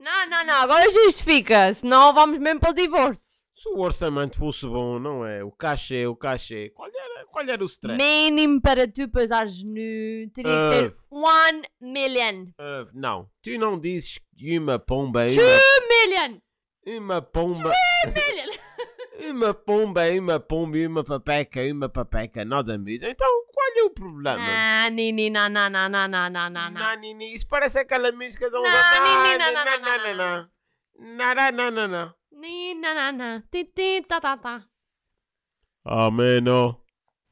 Não, 0.00 0.26
não, 0.30 0.44
não. 0.46 0.54
Agora 0.62 0.90
justifica. 0.90 1.74
Senão 1.74 2.14
vamos 2.14 2.38
mesmo 2.38 2.58
para 2.58 2.70
o 2.70 2.74
divórcio. 2.74 3.29
Se 3.60 3.68
o 3.68 3.78
orçamento 3.80 4.38
fosse 4.38 4.66
bom, 4.66 4.98
não 4.98 5.22
é? 5.22 5.44
O 5.44 5.52
cachê, 5.52 6.06
o 6.06 6.16
cachê. 6.16 6.70
Qual 6.70 6.88
era, 6.88 7.26
qual 7.26 7.46
era 7.46 7.62
o 7.62 7.66
stress? 7.66 7.98
Mínimo 8.02 8.58
para 8.58 8.88
tu 8.88 9.06
pesares 9.10 9.62
nu 9.62 10.30
teria 10.32 10.50
que 10.50 10.94
ser 10.94 10.94
1 11.12 11.60
million. 11.82 12.44
Uh, 12.58 12.88
não. 12.94 13.28
Tu 13.42 13.58
não 13.58 13.78
dizes 13.78 14.18
que 14.34 14.58
uma 14.58 14.78
pomba. 14.78 15.26
2 15.26 15.36
million! 15.36 16.40
Uma 16.86 17.20
pomba. 17.20 17.70
2 18.04 18.14
million! 18.14 18.56
uma 19.30 19.52
pomba, 19.52 20.10
uma 20.10 20.40
pomba, 20.40 20.78
uma 20.78 21.04
papeca, 21.04 21.60
uma 21.70 21.90
papeca, 21.90 22.42
nada 22.46 22.78
mesmo 22.78 23.06
Então, 23.06 23.28
qual 23.52 23.68
é 23.76 23.82
o 23.82 23.90
problema? 23.90 24.38
Nanini, 24.38 25.28
nananana, 25.28 26.08
nananana. 26.08 26.70
Nanini, 26.70 27.34
isso 27.34 27.46
parece 27.46 27.80
aquela 27.80 28.10
música 28.10 28.48
na 28.48 28.60
na 31.52 31.70
na 31.70 31.88
na 31.88 32.19
não, 32.40 32.72
não, 32.72 32.72
não, 32.72 32.72
não, 32.72 32.72
não. 32.72 32.72
Não, 32.72 32.72
não, 32.72 32.72
não, 32.72 32.74
não. 32.74 32.74
Ni, 32.74 32.74
não, 32.74 32.94
não, 32.94 33.12
não. 33.12 33.42
Ti, 33.50 33.64
ti, 33.64 34.02
tá, 34.08 34.20
tá, 34.20 34.36
tá. 34.36 34.64
Ameno. 35.84 36.80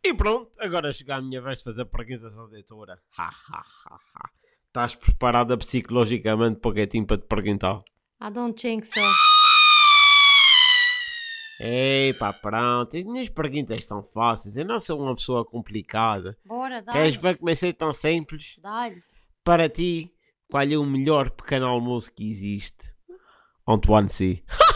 E 0.05 0.13
pronto, 0.15 0.53
agora 0.61 0.93
chega 0.93 1.17
a 1.17 1.23
minha 1.23 1.41
vez 1.41 1.59
de 1.59 1.65
fazer 1.65 1.87
perguntas 1.87 2.37
à 2.37 2.45
leitora. 2.45 3.01
Ha, 3.17 3.29
ha, 3.29 3.65
ha, 3.87 3.95
ha. 3.95 4.31
Estás 4.67 4.95
preparada 4.95 5.57
psicologicamente 5.57 6.61
para 6.61 6.71
o 6.71 7.07
para 7.07 7.19
te 7.19 7.27
perguntar? 7.27 7.79
I 8.21 8.31
don't 8.31 8.61
think 8.61 8.87
so. 8.87 9.01
Ei, 11.59 12.13
pá, 12.13 12.33
pronto. 12.33 12.97
As 12.97 13.05
minhas 13.05 13.31
perguntas 13.31 13.85
são 13.87 14.03
fáceis. 14.03 14.57
Eu 14.57 14.67
não 14.67 14.79
sou 14.79 15.01
uma 15.01 15.15
pessoa 15.15 15.45
complicada. 15.45 16.37
Bora, 16.45 16.83
dá. 16.83 16.93
Queres 16.93 17.17
ver 17.17 17.39
como 17.39 17.51
é 17.51 17.55
ser 17.55 17.73
tão 17.73 17.93
simples? 17.93 18.57
Dá-lhe. 18.61 19.03
Para 19.43 19.69
ti, 19.69 20.13
qual 20.51 20.65
é 20.65 20.77
o 20.77 20.85
melhor 20.85 21.31
pequeno 21.31 21.67
almoço 21.67 22.13
que 22.15 22.31
existe? 22.31 22.95
Antoine 23.67 24.09
C. 24.11 24.45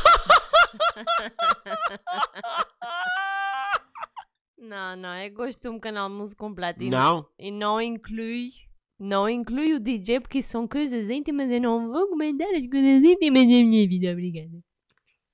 Não, 4.58 4.96
não, 4.96 5.14
eu 5.16 5.32
gosto 5.34 5.60
de 5.60 5.68
um 5.68 5.78
canal 5.78 6.08
música 6.08 6.38
completo. 6.38 6.82
E 6.84 6.88
Não? 6.88 7.26
E 7.38 7.50
não 7.50 7.80
inclui. 7.80 8.50
Não 8.98 9.28
inclui 9.28 9.74
o 9.74 9.80
DJ 9.80 10.20
porque 10.20 10.40
são 10.40 10.68
coisas 10.68 11.10
íntimas. 11.10 11.50
Eu 11.50 11.60
não 11.60 11.90
vou 11.90 12.08
comentar 12.08 12.48
as 12.54 12.66
coisas 12.68 13.02
íntimas 13.02 13.42
da 13.42 13.48
minha 13.48 13.88
vida. 13.88 14.12
Obrigada. 14.12 14.62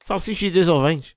Salsicha 0.01 0.47
e 0.47 0.51
dois 0.51 0.67
ovens. 0.69 1.15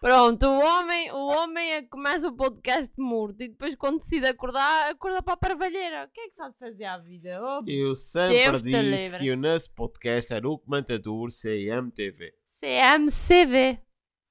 Pronto, 0.00 0.46
o 0.46 0.58
homem, 0.58 1.12
o 1.12 1.26
homem 1.26 1.72
é 1.72 1.82
que 1.82 1.88
começa 1.88 2.26
o 2.26 2.34
podcast 2.34 2.90
morto 2.96 3.42
e 3.42 3.48
depois 3.48 3.74
quando 3.74 3.98
decide 3.98 4.28
acordar, 4.28 4.90
acorda 4.90 5.22
para 5.22 5.34
a 5.34 5.36
parvalheira. 5.36 6.06
O 6.06 6.08
que 6.10 6.22
é 6.22 6.28
que 6.30 6.36
sabe 6.36 6.56
fazer 6.58 6.84
à 6.84 6.96
vida? 6.96 7.38
Oh, 7.42 7.62
Eu 7.66 7.94
sempre 7.94 8.62
Deus 8.62 8.62
disse 8.62 9.18
que 9.18 9.30
o 9.30 9.36
nosso 9.36 9.70
podcast 9.74 10.32
era 10.32 10.48
o 10.48 10.58
comentador 10.58 11.28
CMTV. 11.30 12.32
CMCV. 12.46 13.78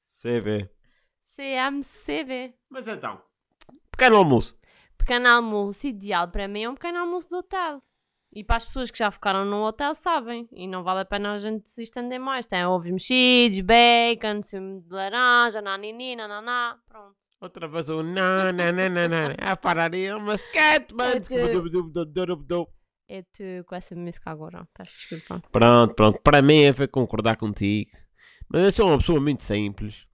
CV. 0.08 0.70
CMCV. 1.36 2.56
Mas 2.68 2.88
então, 2.88 3.22
pequeno 3.92 4.18
almoço. 4.18 4.58
Pequeno 4.98 5.28
almoço 5.28 5.86
ideal 5.86 6.30
para 6.30 6.48
mim 6.48 6.64
é 6.64 6.70
um 6.72 6.74
pequeno 6.74 6.98
almoço 6.98 7.34
hotel. 7.36 7.80
E 8.31 8.43
para 8.43 8.57
as 8.57 8.65
pessoas 8.65 8.91
que 8.91 9.00
já 9.00 9.09
ficaram 9.09 9.43
no 9.43 9.63
hotel 9.63 9.95
sabem. 9.95 10.48
E 10.51 10.67
não 10.67 10.83
vale 10.83 11.01
a 11.01 11.05
pena 11.05 11.33
a 11.33 11.38
gente 11.39 11.67
se 11.67 11.83
estender 11.83 12.19
mais. 12.19 12.45
Tem 12.45 12.63
ovos 12.65 12.89
mexidos, 12.89 13.59
bacon, 13.62 14.41
sumo 14.43 14.81
de 14.81 14.93
laranja, 14.93 15.62
nanini, 15.62 16.15
nananá. 16.15 16.77
Pronto. 16.88 17.15
Outra 17.41 17.67
vez 17.67 17.89
o 17.89 18.03
na 18.03 18.51
na 18.51 18.71
na 18.71 18.89
na 18.89 19.07
na. 19.07 19.36
A 19.51 19.55
pararia, 19.55 20.15
uma 20.17 20.36
skate, 20.36 20.93
mano. 20.93 21.21
Eu 23.07 23.21
estou 23.21 23.63
com 23.65 23.75
essa 23.75 23.95
música 23.95 24.29
agora. 24.29 24.67
Peço 24.74 24.91
desculpa. 24.91 25.41
Pronto, 25.51 25.95
pronto. 25.95 26.19
Para 26.21 26.41
mim 26.41 26.63
é 26.63 26.74
foi 26.74 26.88
concordar 26.88 27.38
contigo. 27.38 27.89
Mas 28.48 28.63
eu 28.63 28.71
sou 28.71 28.88
uma 28.88 28.98
pessoa 28.98 29.19
muito 29.19 29.43
simples. 29.43 30.05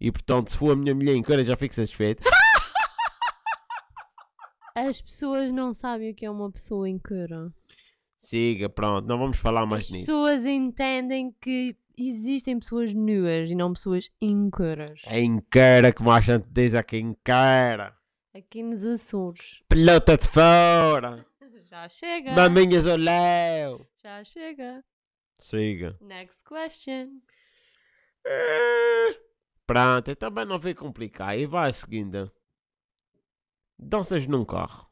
E 0.00 0.10
portanto, 0.10 0.50
se 0.50 0.56
for 0.56 0.72
a 0.72 0.76
minha 0.76 0.94
mulher 0.94 1.14
em 1.14 1.22
eu 1.26 1.44
já 1.44 1.56
fico 1.56 1.74
satisfeito. 1.74 2.24
As 4.74 5.00
pessoas 5.00 5.52
não 5.52 5.72
sabem 5.74 6.10
o 6.10 6.14
que 6.14 6.24
é 6.26 6.30
uma 6.30 6.50
pessoa 6.50 6.88
em 6.88 6.98
cura. 6.98 7.52
Siga, 8.18 8.68
pronto. 8.68 9.06
Não 9.06 9.18
vamos 9.18 9.38
falar 9.38 9.66
mais 9.66 9.84
As 9.84 9.90
nisso. 9.90 10.06
pessoas 10.06 10.44
entendem 10.44 11.34
que 11.40 11.76
existem 11.96 12.58
pessoas 12.58 12.92
nuas 12.92 13.50
e 13.50 13.54
não 13.54 13.72
pessoas 13.72 14.10
incuras. 14.20 15.02
É 15.06 15.20
em 15.20 15.40
cara, 15.50 15.92
como 15.92 16.10
a 16.10 16.20
gente 16.20 16.46
diz 16.50 16.74
aqui, 16.74 16.98
em 16.98 17.14
cara. 17.24 17.96
Aqui 18.34 18.62
nos 18.62 18.84
Açores. 18.84 19.62
Pelota 19.68 20.16
de 20.16 20.28
fora. 20.28 21.26
Já 21.64 21.88
chega. 21.88 22.32
Maminhas 22.32 22.86
ao 22.86 22.96
léu. 22.96 23.86
Já 24.02 24.22
chega. 24.24 24.84
Siga. 25.38 25.96
Next 26.00 26.42
question. 26.44 27.20
Eh, 28.26 29.16
Pronto, 29.66 30.08
eu 30.08 30.16
também 30.16 30.44
não 30.44 30.58
vou 30.58 30.74
complicar. 30.74 31.38
E 31.38 31.46
vai 31.46 31.70
a 31.70 31.72
segunda. 31.72 32.30
Danças 33.82 34.26
num 34.26 34.44
carro. 34.44 34.86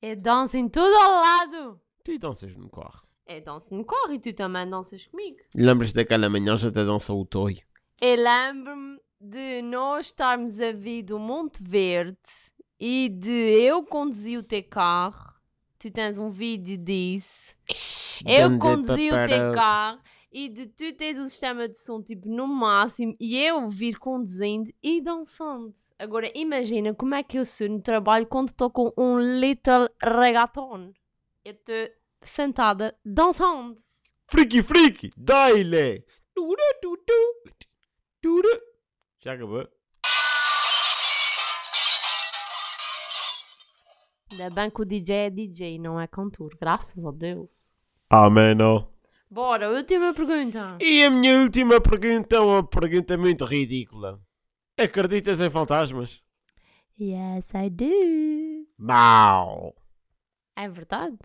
É 0.00 0.14
dança 0.14 0.56
em 0.56 0.68
todo 0.68 0.94
ao 0.94 1.10
lado. 1.10 1.80
Tu 2.04 2.16
danças 2.18 2.54
num 2.54 2.68
carro. 2.68 3.04
É 3.26 3.40
dança 3.40 3.74
no 3.74 3.84
corre 3.84 4.14
e 4.14 4.18
tu 4.20 4.32
também 4.32 4.68
danças 4.70 5.08
comigo. 5.08 5.38
Lembras 5.52 5.92
daquela 5.92 6.28
manhã 6.28 6.54
a 6.54 6.56
gente 6.56 6.72
dança 6.72 7.12
o 7.12 7.26
toio? 7.26 7.58
Eu 8.00 8.16
lembro-me 8.16 9.00
de 9.20 9.60
nós 9.62 10.06
estarmos 10.06 10.60
a 10.60 10.70
vir 10.70 11.02
do 11.02 11.18
Monte 11.18 11.60
Verde 11.60 12.16
e 12.78 13.08
de 13.08 13.64
eu 13.64 13.82
conduzir 13.82 14.38
o 14.38 14.42
teu 14.44 14.62
carro. 14.62 15.34
Tu 15.76 15.90
tens 15.90 16.16
um 16.16 16.30
vídeo 16.30 16.78
disso. 16.78 17.56
Eu 18.24 18.56
conduzi 18.58 19.10
o 19.10 19.26
teu 19.26 19.52
carro 19.52 19.98
e 20.36 20.50
de 20.50 20.66
tu 20.66 20.92
tens 20.92 21.16
o 21.18 21.26
sistema 21.26 21.66
de 21.66 21.78
som 21.78 22.02
tipo 22.02 22.28
no 22.28 22.46
máximo 22.46 23.16
e 23.18 23.38
eu 23.38 23.70
vir 23.70 23.98
conduzindo 23.98 24.70
e 24.82 25.00
dançando. 25.00 25.72
Agora 25.98 26.30
imagina 26.34 26.94
como 26.94 27.14
é 27.14 27.22
que 27.22 27.38
eu 27.38 27.46
sou 27.46 27.66
no 27.70 27.80
trabalho 27.80 28.26
quando 28.26 28.48
estou 28.48 28.70
com 28.70 28.92
um 28.98 29.18
little 29.18 29.88
reggaeton. 29.98 30.92
Eu 31.42 31.52
estou 31.52 31.88
sentada 32.20 32.94
dançando. 33.02 33.76
Friki, 34.26 34.62
friki, 34.62 35.08
dai-lhe! 35.16 36.04
Já 39.20 39.32
acabou? 39.32 39.66
Ainda 44.30 44.50
bem 44.50 44.70
que 44.70 44.82
o 44.82 44.84
DJ 44.84 45.16
é 45.16 45.30
DJ, 45.30 45.78
não 45.78 45.98
é 45.98 46.06
cantor. 46.06 46.54
Graças 46.60 47.06
a 47.06 47.10
Deus. 47.10 47.72
Amém, 48.10 48.54
não. 48.54 48.95
Bora, 49.30 49.70
última 49.70 50.14
pergunta. 50.14 50.78
E 50.80 51.02
a 51.04 51.10
minha 51.10 51.40
última 51.42 51.80
pergunta 51.80 52.36
é 52.36 52.40
uma 52.40 52.62
pergunta 52.66 53.16
muito 53.18 53.44
ridícula. 53.44 54.20
Acreditas 54.78 55.40
em 55.40 55.50
fantasmas? 55.50 56.22
Yes, 57.00 57.48
I 57.54 57.68
do. 57.70 58.66
Não. 58.78 59.74
É 60.54 60.68
verdade. 60.68 61.18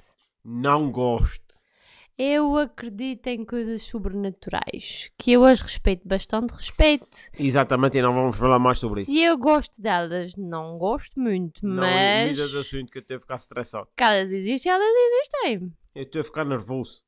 Não 0.44 0.92
gosto. 0.92 1.52
Eu 2.18 2.58
acredito 2.58 3.28
em 3.28 3.46
coisas 3.46 3.82
sobrenaturais, 3.84 5.10
que 5.18 5.32
eu 5.32 5.44
as 5.46 5.62
respeito 5.62 6.08
bastante, 6.08 6.52
respeito. 6.52 7.18
Exatamente, 7.38 7.98
e 7.98 8.02
não 8.02 8.14
vamos 8.14 8.38
falar 8.38 8.60
mais 8.60 8.80
sobre 8.80 9.02
isso. 9.02 9.12
Se 9.12 9.22
eu 9.22 9.38
gosto 9.38 9.82
delas, 9.82 10.36
não 10.36 10.78
gosto 10.78 11.20
muito, 11.20 11.66
Não 11.66 11.82
mas 11.82 12.38
muda 12.38 12.50
de 12.50 12.58
assunto 12.58 12.92
que 12.92 12.98
eu 12.98 13.02
estou 13.02 13.18
a 13.18 13.20
ficar 13.22 13.36
estressado. 13.38 13.88
que 13.96 14.04
elas 14.04 14.32
existem, 14.32 14.72
elas 14.72 14.86
existem. 14.88 15.74
Eu 15.96 16.04
estou 16.04 16.22
a 16.22 16.24
ficar 16.24 16.46
nervoso. 16.46 17.02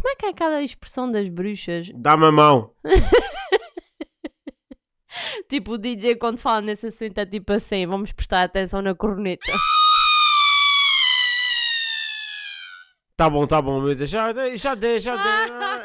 Como 0.00 0.12
é, 0.12 0.16
que, 0.16 0.26
é 0.26 0.32
que 0.32 0.42
aquela 0.42 0.62
expressão 0.62 1.10
das 1.10 1.28
bruxas? 1.28 1.90
Dá-me 1.94 2.26
a 2.26 2.32
mão. 2.32 2.72
Tipo, 5.48 5.72
o 5.72 5.78
DJ 5.78 6.14
quando 6.16 6.38
fala 6.38 6.60
nesse 6.60 6.86
assunto 6.86 7.18
é 7.18 7.26
tipo 7.26 7.52
assim, 7.52 7.84
vamos 7.86 8.12
prestar 8.12 8.44
atenção 8.44 8.80
na 8.80 8.94
corneta. 8.94 9.52
Tá 13.16 13.28
bom, 13.28 13.46
tá 13.46 13.60
bom. 13.60 13.82
Já 14.06 14.32
dei, 14.32 14.56
já 14.56 14.74
dei, 14.74 15.00
já 15.00 15.16
dei. 15.16 15.24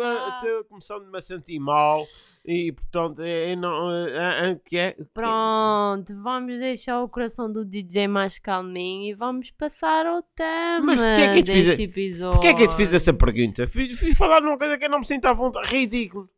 Ah, 0.00 0.40
é- 0.42 0.46
Eu 0.46 0.60
estou 0.60 0.64
começando 0.64 1.02
a 1.06 1.10
me 1.10 1.20
sentir 1.20 1.58
mal. 1.58 2.06
E 2.44 2.72
portanto, 2.72 3.22
eu 3.22 3.56
não. 3.56 3.88
é- 3.92 4.50
é- 4.50 4.54
que 4.64 4.76
é? 4.76 4.96
Pronto, 5.14 6.12
vamos 6.22 6.58
deixar 6.58 7.00
o 7.00 7.08
coração 7.08 7.50
do 7.50 7.64
DJ 7.64 8.08
mais 8.08 8.36
calminho 8.38 9.10
e 9.10 9.14
vamos 9.14 9.52
passar 9.52 10.06
ao 10.06 10.22
tema 10.34 10.86
Mas 10.86 10.98
porquê 10.98 11.20
é 11.22 11.28
que 11.34 11.44
fiz 11.52 11.64
deste 11.66 11.82
a- 11.82 11.84
episódio. 11.84 12.32
Porquê 12.32 12.46
é 12.48 12.54
que 12.54 12.62
eu 12.62 12.66
te 12.68 12.74
fiz 12.76 12.92
essa 12.94 13.12
pergunta? 13.14 13.68
Fui, 13.68 13.88
fui 13.90 14.12
falar 14.12 14.40
numa 14.40 14.58
coisa 14.58 14.76
que 14.76 14.84
eu 14.84 14.90
não 14.90 14.98
me 14.98 15.06
sinto 15.06 15.24
à 15.26 15.32
vontade. 15.32 15.68
Ridículo. 15.68 16.28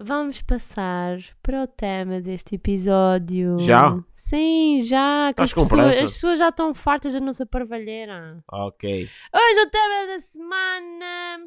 Vamos 0.00 0.42
passar 0.42 1.18
para 1.40 1.62
o 1.62 1.66
tema 1.68 2.20
deste 2.20 2.56
episódio. 2.56 3.56
Já? 3.60 4.02
Sim, 4.10 4.80
já. 4.82 5.32
Que 5.32 5.42
as, 5.42 5.52
pessoas, 5.52 5.96
as 5.96 6.12
pessoas 6.12 6.38
já 6.40 6.48
estão 6.48 6.74
fartas 6.74 7.12
da 7.12 7.20
nossa 7.20 7.46
parvalheira. 7.46 8.42
Ok. 8.50 9.08
Hoje 9.32 9.60
o 9.60 9.70
tema 9.70 10.06
da 10.08 10.18
semana 10.20 11.46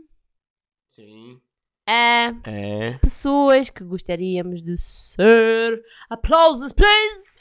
Sim. 0.92 1.42
É 1.88 2.34
É. 2.44 2.98
pessoas 3.00 3.70
que 3.70 3.84
gostaríamos 3.84 4.62
de 4.62 4.78
ser. 4.78 5.82
Aplausos, 6.10 6.72
please! 6.74 7.36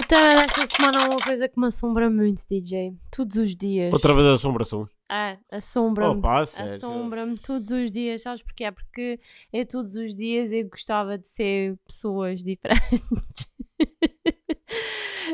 O 0.00 0.04
tema 0.06 0.34
desta 0.42 0.66
semana 0.66 1.02
é 1.02 1.08
uma 1.08 1.18
coisa 1.22 1.48
que 1.48 1.58
me 1.60 1.66
assombra 1.66 2.10
muito, 2.10 2.42
DJ. 2.50 2.94
Todos 3.10 3.36
os 3.36 3.54
dias. 3.54 3.92
Outra 3.92 4.14
vez 4.14 4.26
assombração. 4.26 4.86
É, 5.10 5.38
assombra-me. 5.50 6.20
Assombra-me 6.26 7.38
todos 7.38 7.70
os 7.70 7.90
dias, 7.90 8.22
sabes 8.22 8.42
porquê? 8.42 8.72
Porque 8.72 9.20
eu 9.52 9.66
todos 9.66 9.94
os 9.94 10.14
dias 10.14 10.50
eu 10.50 10.68
gostava 10.68 11.18
de 11.18 11.26
ser 11.28 11.78
pessoas 11.86 12.40
diferentes. 12.44 13.48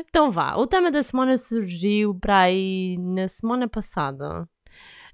Então 0.09 0.31
vá, 0.31 0.55
o 0.57 0.67
tema 0.67 0.91
da 0.91 1.01
semana 1.01 1.37
surgiu 1.37 2.15
para 2.15 2.39
aí 2.41 2.97
na 2.99 3.27
semana 3.27 3.67
passada. 3.67 4.47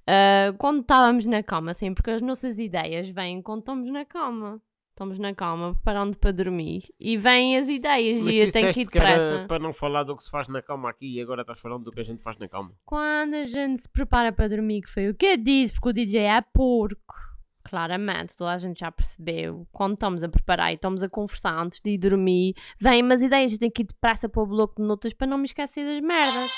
Ah, 0.08 0.54
quando 0.58 0.82
estávamos 0.82 1.26
na 1.26 1.42
cama, 1.42 1.72
assim, 1.72 1.94
porque 1.94 2.12
as 2.12 2.22
nossas 2.22 2.60
ideias 2.60 3.10
vêm 3.10 3.42
quando 3.42 3.60
estamos 3.60 3.92
na 3.92 4.06
cama. 4.06 4.62
Estamos 4.92 5.20
na 5.20 5.36
cama, 5.36 5.74
preparando 5.74 6.18
para 6.18 6.32
dormir. 6.32 6.84
E 6.98 7.18
vêm 7.18 7.58
as 7.58 7.68
ideias 7.68 8.22
Mas 8.22 8.34
e 8.34 8.38
eu 8.38 8.50
tenho 8.50 8.72
que 8.74 8.80
ir 8.80 8.86
disseste 8.86 8.92
que 8.92 9.00
depressa. 9.00 9.46
para 9.46 9.60
não 9.60 9.74
falar 9.74 10.04
do 10.04 10.16
que 10.16 10.24
se 10.24 10.30
faz 10.32 10.48
na 10.48 10.62
cama 10.62 10.90
aqui 10.90 11.18
e 11.18 11.22
agora 11.22 11.42
estás 11.42 11.60
falando 11.60 11.84
do 11.84 11.92
que 11.92 12.00
a 12.00 12.04
gente 12.04 12.24
faz 12.24 12.38
na 12.38 12.48
cama. 12.48 12.72
Quando 12.86 13.34
a 13.34 13.44
gente 13.44 13.82
se 13.82 13.90
prepara 13.90 14.32
para 14.32 14.48
dormir, 14.48 14.84
que 14.84 14.90
foi 14.90 15.10
o 15.10 15.14
que 15.14 15.26
eu 15.26 15.38
disse, 15.38 15.74
porque 15.74 15.90
o 15.90 15.94
DJ 15.94 16.22
é 16.22 16.42
porco. 16.42 17.14
Claramente, 17.68 18.38
toda 18.38 18.52
a 18.52 18.58
gente 18.60 18.80
já 18.80 18.92
percebeu. 18.92 19.68
Quando 19.72 19.96
estamos 19.96 20.24
a 20.24 20.30
preparar 20.30 20.72
e 20.72 20.76
estamos 20.76 21.02
a 21.02 21.10
conversar 21.10 21.60
antes 21.60 21.82
de 21.82 21.90
ir 21.92 21.98
dormir, 21.98 22.54
vêm 22.80 23.02
umas 23.02 23.24
ideias, 23.24 23.54
eu 23.54 23.58
tenho 23.58 23.72
que 23.72 23.82
ir 23.82 23.88
depressa 23.88 24.30
para 24.30 24.44
o 24.44 24.46
bloco 24.46 24.80
de 24.80 24.88
notas 24.88 25.14
para 25.14 25.26
não 25.26 25.40
me 25.40 25.46
esquecer 25.46 25.84
das 25.84 26.00
merdas. 26.00 26.52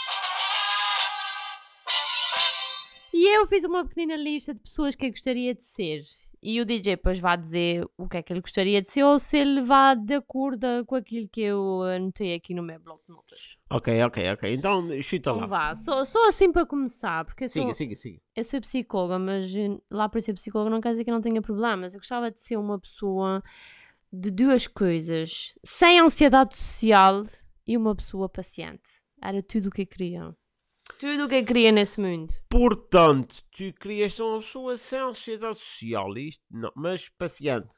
E 3.13 3.35
eu 3.35 3.47
fiz 3.47 3.63
uma 3.63 3.85
pequenina 3.85 4.17
lista 4.17 4.53
de 4.53 4.59
pessoas 4.59 4.95
que 4.95 5.05
eu 5.05 5.09
gostaria 5.09 5.55
de 5.55 5.63
ser. 5.63 6.03
E 6.49 6.61
o 6.61 6.65
DJ 6.65 6.95
depois 6.95 7.19
vai 7.19 7.35
dizer 7.37 7.85
o 7.97 8.07
que 8.07 8.15
é 8.15 8.23
que 8.23 8.31
ele 8.31 8.39
gostaria 8.39 8.81
de 8.81 8.89
ser 8.89 9.03
ou 9.03 9.19
se 9.19 9.37
ele 9.37 9.59
vai 9.59 9.97
de 9.97 10.13
acordo 10.15 10.65
com 10.85 10.95
aquilo 10.95 11.27
que 11.27 11.41
eu 11.41 11.81
anotei 11.83 12.33
aqui 12.35 12.53
no 12.53 12.63
meu 12.63 12.79
bloco 12.79 13.03
de 13.05 13.11
notas. 13.13 13.57
Ok, 13.69 14.01
ok, 14.03 14.31
ok. 14.31 14.53
Então, 14.53 14.87
chuta 15.01 15.31
Então 15.31 15.39
lá. 15.41 15.45
vá, 15.45 15.75
só, 15.75 16.05
só 16.05 16.29
assim 16.29 16.49
para 16.49 16.65
começar, 16.65 17.25
porque 17.25 17.43
eu 17.43 17.49
sou, 17.49 17.61
Siga, 17.63 17.73
siga, 17.73 17.95
siga. 17.95 18.21
eu 18.33 18.43
sou 18.45 18.61
psicóloga, 18.61 19.19
mas 19.19 19.53
eh, 19.53 19.77
lá 19.91 20.07
por 20.07 20.21
ser 20.21 20.33
psicóloga 20.35 20.69
não 20.71 20.79
quer 20.79 20.91
dizer 20.91 21.03
que 21.03 21.09
eu 21.09 21.15
não 21.15 21.21
tenha 21.21 21.41
problemas. 21.41 21.93
Eu 21.93 21.99
gostava 21.99 22.31
de 22.31 22.39
ser 22.39 22.55
uma 22.55 22.79
pessoa 22.79 23.43
de 24.13 24.31
duas 24.31 24.67
coisas: 24.67 25.53
sem 25.65 25.99
ansiedade 25.99 26.55
social 26.55 27.23
e 27.67 27.75
uma 27.75 27.93
pessoa 27.93 28.29
paciente. 28.29 28.87
Era 29.21 29.43
tudo 29.43 29.67
o 29.67 29.69
que 29.71 29.81
eu 29.81 29.87
queria. 29.87 30.33
Tudo 30.99 31.25
o 31.25 31.29
que 31.29 31.35
eu 31.35 31.45
queria 31.45 31.71
nesse 31.71 31.99
mundo. 31.99 32.33
Portanto, 32.49 33.43
tu 33.55 33.71
querias 33.73 34.13
ser 34.13 34.23
uma 34.23 34.39
pessoa 34.39 34.75
sem 34.77 34.99
ansiedade 34.99 35.59
social, 35.59 36.17
isto 36.17 36.43
não, 36.49 36.71
mas 36.75 37.07
paciente. 37.09 37.75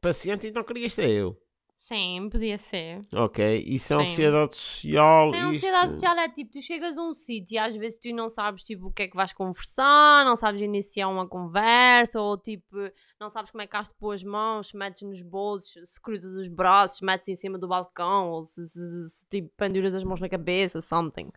Paciente, 0.00 0.46
então 0.46 0.62
querias 0.64 0.92
ser 0.92 1.08
eu. 1.08 1.38
Sim, 1.74 2.28
podia 2.30 2.56
ser. 2.58 3.00
Ok, 3.12 3.64
e 3.66 3.76
sem 3.78 3.96
Sim. 3.96 4.02
ansiedade 4.02 4.56
social. 4.56 5.30
Sem 5.30 5.40
ansiedade 5.40 5.86
isto- 5.86 5.94
social 5.94 6.16
é 6.18 6.28
tipo, 6.28 6.52
tu 6.52 6.62
chegas 6.62 6.96
a 6.96 7.02
um 7.02 7.12
sítio 7.12 7.54
e 7.54 7.58
às 7.58 7.76
vezes 7.76 7.98
tu 7.98 8.14
não 8.14 8.28
sabes 8.28 8.62
tipo 8.62 8.86
o 8.86 8.92
que 8.92 9.02
é 9.02 9.08
que 9.08 9.16
vais 9.16 9.32
conversar, 9.32 10.24
não 10.24 10.36
sabes 10.36 10.60
iniciar 10.60 11.08
uma 11.08 11.26
conversa, 11.26 12.20
ou 12.20 12.38
tipo, 12.38 12.76
não 13.18 13.28
sabes 13.28 13.50
como 13.50 13.62
é 13.62 13.66
que 13.66 13.76
has 13.76 13.88
de 13.88 13.94
pôr 13.96 14.12
as 14.12 14.22
mãos, 14.22 14.68
se 14.68 14.76
metes 14.76 15.02
nos 15.02 15.22
bolsos, 15.22 15.72
se 15.94 16.00
cruzas 16.00 16.36
os 16.36 16.46
braços, 16.48 16.98
se 16.98 17.04
metes 17.04 17.28
em 17.28 17.34
cima 17.36 17.58
do 17.58 17.66
balcão, 17.66 18.30
ou 18.30 18.44
se, 18.44 18.68
se- 18.68 18.78
se- 18.78 19.08
se, 19.10 19.26
tipo 19.28 19.50
penduras 19.56 19.94
as 19.94 20.04
mãos 20.04 20.20
na 20.20 20.28
cabeça, 20.28 20.80
something. 20.80 21.30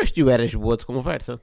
Mas 0.00 0.10
tu 0.10 0.30
eras 0.30 0.54
boa 0.54 0.78
de 0.78 0.86
conversa. 0.86 1.42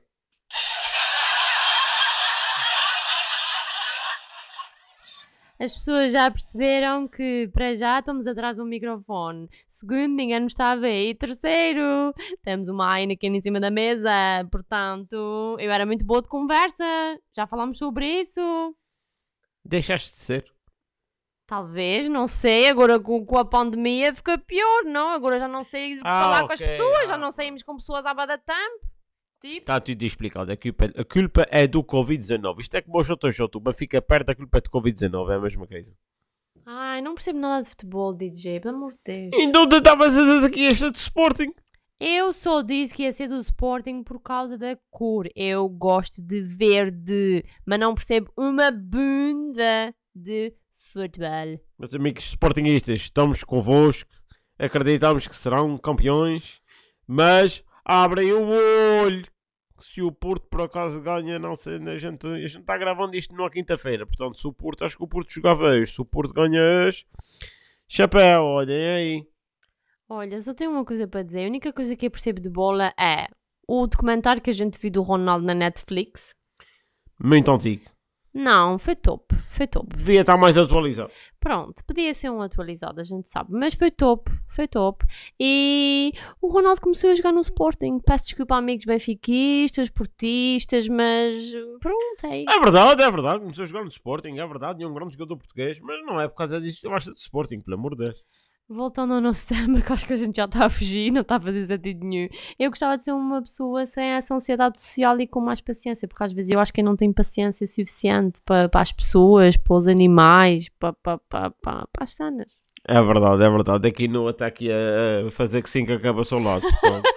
As 5.60 5.74
pessoas 5.74 6.12
já 6.12 6.30
perceberam 6.32 7.08
que 7.08 7.48
para 7.54 7.76
já 7.76 8.00
estamos 8.00 8.26
atrás 8.26 8.56
de 8.56 8.62
um 8.64 8.66
microfone. 8.66 9.48
Segundo, 9.68 10.16
ninguém 10.16 10.40
nos 10.40 10.54
está 10.54 10.72
a 10.72 10.76
ver. 10.76 11.10
E 11.10 11.16
terceiro, 11.16 12.12
temos 12.44 12.68
uma 12.68 13.00
Heineken 13.00 13.38
em 13.38 13.42
cima 13.42 13.60
da 13.60 13.70
mesa. 13.70 14.10
Portanto, 14.52 15.56
eu 15.60 15.72
era 15.72 15.86
muito 15.86 16.04
boa 16.04 16.24
de 16.24 16.28
conversa. 16.28 16.84
Já 17.36 17.46
falámos 17.46 17.78
sobre 17.78 18.22
isso. 18.22 18.76
Deixaste 19.64 20.14
de 20.16 20.20
ser. 20.20 20.57
Talvez, 21.48 22.10
não 22.10 22.28
sei. 22.28 22.68
Agora 22.68 23.00
com, 23.00 23.26
com 23.26 23.38
a 23.38 23.46
pandemia 23.46 24.14
fica 24.14 24.38
pior, 24.38 24.84
não? 24.84 25.10
Agora 25.10 25.40
já 25.40 25.48
não 25.48 25.64
sei 25.64 25.98
Ah, 26.04 26.22
falar 26.24 26.46
com 26.46 26.54
as 26.54 26.60
pessoas. 26.60 27.08
Já 27.08 27.16
Ah. 27.16 27.18
não 27.18 27.32
saímos 27.32 27.64
com 27.64 27.78
pessoas 27.78 28.06
há 28.06 28.14
bada 28.14 28.38
tempo. 28.38 28.86
Tipo, 29.40 29.58
Está 29.60 29.80
tudo 29.80 30.04
explicado. 30.04 30.52
A 30.52 30.58
culpa, 30.58 30.86
a 30.86 31.06
culpa 31.06 31.48
é 31.50 31.66
do 31.66 31.82
Covid-19. 31.84 32.60
Isto 32.60 32.76
é 32.76 32.82
como 32.82 33.00
o 33.00 33.04
JJ. 33.04 33.46
O 33.56 33.74
fica 33.74 34.02
perto 34.02 34.28
da 34.28 34.36
culpa 34.36 34.58
é 34.58 34.62
do 34.62 34.70
Covid-19. 34.70 35.32
É 35.32 35.36
a 35.36 35.40
mesma 35.40 35.66
coisa. 35.68 35.96
ai, 36.66 37.02
não 37.02 37.14
percebo 37.16 37.40
nada 37.40 37.64
de 37.64 37.70
futebol, 37.70 38.14
DJ. 38.14 38.60
Pelo 38.60 38.76
amor 38.76 38.92
de 38.94 39.00
Deus. 39.06 39.30
Então 39.36 39.70
tu 39.70 39.78
estavas 39.78 40.18
a 40.18 40.22
dizer 40.22 40.48
aqui 40.48 40.68
esta 40.68 40.92
de 40.92 40.98
Sporting. 40.98 41.54
Eu 42.00 42.34
só 42.34 42.62
disse 42.62 42.94
que 42.94 43.04
ia 43.04 43.14
ser 43.14 43.28
do 43.30 43.38
Sporting 43.38 44.04
por 44.04 44.20
causa 44.20 44.58
da 44.58 44.78
cor. 44.92 45.28
Eu 45.36 45.68
gosto 45.70 46.22
de 46.22 46.42
verde, 46.42 47.46
mas 47.66 47.80
não 47.80 47.96
percebo 47.96 48.30
uma 48.38 48.70
bunda 48.70 49.94
de 50.14 50.54
futebol. 50.92 51.60
Meus 51.78 51.94
amigos 51.94 52.24
Sportingistas, 52.26 53.02
estamos 53.02 53.44
convosco. 53.44 54.10
Acreditamos 54.58 55.28
que 55.28 55.36
serão 55.36 55.78
campeões. 55.78 56.62
Mas 57.06 57.64
abrem 57.86 58.34
o 58.34 58.48
olho. 59.04 59.26
Se 59.80 60.02
o 60.02 60.12
Porto 60.12 60.48
por 60.48 60.62
acaso 60.62 61.00
ganha, 61.02 61.38
não 61.38 61.56
sei, 61.56 61.76
a 61.76 61.98
gente 61.98 62.26
a 62.26 62.40
gente 62.40 62.60
está 62.62 62.76
gravando 62.78 63.16
isto 63.16 63.36
numa 63.36 63.50
quinta-feira. 63.50 64.08
Portanto, 64.08 64.40
se 64.40 64.48
o 64.48 64.52
Porto, 64.52 64.84
acho 64.84 64.98
que 64.98 65.04
o 65.04 65.08
Porto 65.08 65.32
jogava 65.32 65.66
hoje. 65.66 65.92
Se 65.92 66.02
o 66.02 66.06
Porto 66.06 66.34
ganha 66.34 66.60
hoje, 66.88 67.06
chapéu, 67.88 68.44
olhem 68.44 68.90
aí. 68.90 69.28
Olha, 70.10 70.42
só 70.42 70.54
tenho 70.54 70.72
uma 70.72 70.84
coisa 70.84 71.08
para 71.08 71.22
dizer. 71.22 71.46
A 71.46 71.48
única 71.48 71.72
coisa 71.72 71.96
que 71.96 72.08
eu 72.08 72.12
percebo 72.12 72.40
de 72.40 72.50
bola 72.50 72.94
é 73.00 73.28
o 73.68 73.86
documentário 73.86 74.42
que 74.42 74.50
a 74.50 74.54
gente 74.54 74.80
viu 74.80 74.90
do 74.90 75.02
Ronaldo 75.02 75.46
na 75.46 75.54
Netflix. 75.54 76.34
Muito 77.22 77.52
antigo. 77.52 77.97
Não, 78.38 78.78
foi 78.78 78.96
top. 78.96 79.36
Foi 79.50 79.66
top. 79.66 79.98
Devia 79.98 80.22
estar 80.22 80.38
mais 80.38 80.56
atualizado. 80.58 81.10
Pronto, 81.40 81.84
podia 81.86 82.14
ser 82.14 82.30
um 82.30 82.40
atualizado, 82.42 83.00
a 83.00 83.04
gente 83.04 83.28
sabe, 83.28 83.52
mas 83.52 83.74
foi 83.74 83.90
top, 83.90 84.30
foi 84.48 84.68
top. 84.68 85.04
E 85.40 86.12
o 86.40 86.48
Ronaldo 86.48 86.82
começou 86.82 87.10
a 87.10 87.16
jogar 87.16 87.32
no 87.32 87.42
Sporting. 87.42 88.00
Peço 88.00 88.26
desculpa, 88.26 88.56
amigos 88.56 88.86
benfiquistas, 88.86 89.90
portistas, 89.90 90.88
mas 90.88 91.52
pronto, 91.80 92.26
é 92.26 92.42
isso. 92.42 92.52
É 92.52 92.60
verdade, 92.60 93.02
é 93.02 93.10
verdade. 93.10 93.40
Começou 93.40 93.64
a 93.64 93.66
jogar 93.68 93.82
no 93.84 93.90
Sporting, 93.90 94.38
é 94.38 94.48
verdade. 94.48 94.82
E 94.82 94.84
é 94.84 94.88
um 94.88 94.94
grande 94.94 95.14
jogador 95.14 95.38
português, 95.38 95.80
mas 95.80 96.06
não 96.06 96.22
é 96.22 96.28
por 96.28 96.36
causa 96.36 96.62
disso 96.62 96.82
que 96.82 96.88
eu 96.88 96.92
gosto 96.92 97.14
de 97.14 97.20
Sporting, 97.20 97.62
pelo 97.62 97.76
amor 97.76 97.96
de 97.96 98.06
Deus. 98.06 98.24
Voltando 98.70 99.14
ao 99.14 99.22
nosso 99.22 99.48
tema, 99.54 99.82
que 99.82 99.94
acho 99.94 100.06
que 100.06 100.14
a 100.14 100.18
gente 100.18 100.36
já 100.36 100.46
está 100.46 100.66
a 100.66 100.70
fugir, 100.70 101.10
não 101.12 101.22
está 101.22 101.38
a 101.38 101.40
fazer 101.40 101.66
sentido 101.66 102.06
nenhum. 102.06 102.28
Eu 102.60 102.70
gostava 102.70 102.98
de 102.98 103.04
ser 103.04 103.14
uma 103.14 103.42
pessoa 103.42 103.86
sem 103.86 104.04
essa 104.04 104.36
ansiedade 104.36 104.80
social 104.80 105.20
e 105.22 105.28
com 105.28 105.40
mais 105.40 105.62
paciência, 105.62 106.08
porque 106.08 106.24
às 106.24 106.34
vezes 106.34 106.52
eu 106.52 106.60
acho 106.60 106.74
que 106.74 106.82
eu 106.82 106.86
não 106.86 106.96
tenho 106.96 107.14
paciência 107.14 107.66
suficiente 107.66 108.42
para, 108.46 108.68
para 108.68 108.82
as 108.82 108.92
pessoas, 108.92 109.56
para 109.56 109.74
os 109.74 109.88
animais, 109.88 110.68
para, 110.78 110.92
para, 110.94 111.18
para, 111.18 111.52
para, 111.52 111.88
as 112.00 112.14
cenas. 112.14 112.58
É 112.86 113.02
verdade, 113.02 113.44
é 113.44 113.50
verdade. 113.50 113.88
Aqui 113.88 114.08
no 114.08 114.30
está 114.30 114.48
aqui 114.48 114.70
a 114.70 115.32
fazer 115.32 115.62
que 115.62 115.70
sim 115.70 115.86
que 115.86 115.94
acaba 115.94 116.20
ao 116.20 116.26
seu 116.26 116.40
lado. 116.40 116.62
portanto. 116.62 117.17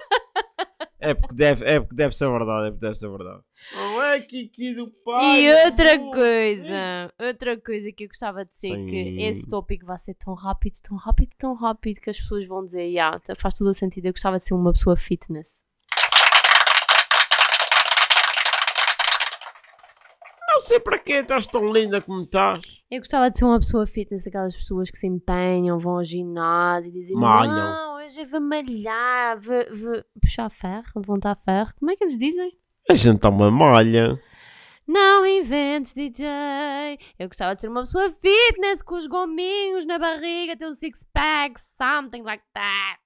É, 1.01 1.15
porque 1.15 1.33
deve, 1.33 1.65
é 1.65 1.79
porque 1.79 1.95
deve 1.95 2.15
ser 2.15 2.29
verdade, 2.29 2.67
é 2.67 2.71
porque 2.71 2.85
deve 2.85 2.95
ser 2.95 3.09
verdade. 3.09 3.41
Não 3.73 4.03
é 4.03 4.21
Kiki 4.21 4.75
do 4.75 4.87
pai. 5.03 5.41
E 5.41 5.65
outra 5.65 5.97
coisa, 5.97 7.13
outra 7.19 7.59
coisa 7.59 7.91
que 7.91 8.03
eu 8.03 8.07
gostava 8.07 8.45
de 8.45 8.53
ser, 8.53 8.77
que 8.85 9.07
Sim. 9.07 9.23
esse 9.23 9.49
tópico 9.49 9.85
vai 9.85 9.97
ser 9.97 10.13
tão 10.13 10.35
rápido, 10.35 10.77
tão 10.83 10.95
rápido, 10.95 11.29
tão 11.39 11.55
rápido 11.55 11.99
que 11.99 12.11
as 12.11 12.19
pessoas 12.19 12.47
vão 12.47 12.63
dizer, 12.63 12.83
yeah, 12.83 13.19
faz 13.35 13.55
todo 13.55 13.67
o 13.67 13.73
sentido, 13.73 14.05
eu 14.05 14.13
gostava 14.13 14.37
de 14.37 14.43
ser 14.43 14.53
uma 14.53 14.71
pessoa 14.71 14.95
fitness. 14.95 15.63
Não 20.51 20.59
sei 20.59 20.79
para 20.79 20.99
quê, 20.99 21.13
estás 21.13 21.47
tão 21.47 21.73
linda 21.73 21.99
como 21.99 22.21
estás. 22.21 22.83
Eu 22.91 22.99
gostava 22.99 23.31
de 23.31 23.39
ser 23.39 23.45
uma 23.45 23.57
pessoa 23.59 23.87
fitness, 23.87 24.27
aquelas 24.27 24.55
pessoas 24.55 24.91
que 24.91 24.97
se 24.99 25.07
empenham, 25.07 25.79
vão 25.79 25.97
ao 25.97 26.03
ginásio 26.03 26.89
e 26.89 26.93
dizem, 26.93 27.17
Malham. 27.17 27.55
não, 27.55 27.90
hoje 28.03 28.39
malhar, 28.39 29.39
vou, 29.39 29.63
vou 29.69 30.03
puxar 30.19 30.49
ferro, 30.49 30.85
levantar 30.95 31.35
ferro, 31.45 31.71
como 31.77 31.91
é 31.91 31.95
que 31.95 32.03
eles 32.03 32.17
dizem? 32.17 32.51
A 32.89 32.95
gente 32.95 33.17
está 33.17 33.29
uma 33.29 33.51
malha. 33.51 34.19
Não 34.87 35.25
inventes, 35.25 35.93
DJ. 35.93 36.27
Eu 37.19 37.27
gostava 37.27 37.53
de 37.53 37.61
ser 37.61 37.67
uma 37.67 37.81
pessoa 37.81 38.09
fitness 38.09 38.81
com 38.81 38.95
os 38.95 39.05
gominhos 39.05 39.85
na 39.85 39.99
barriga, 39.99 40.57
ter 40.57 40.65
um 40.65 40.73
six-pack, 40.73 41.59
something 41.77 42.23
like 42.23 42.43
that. 42.53 42.99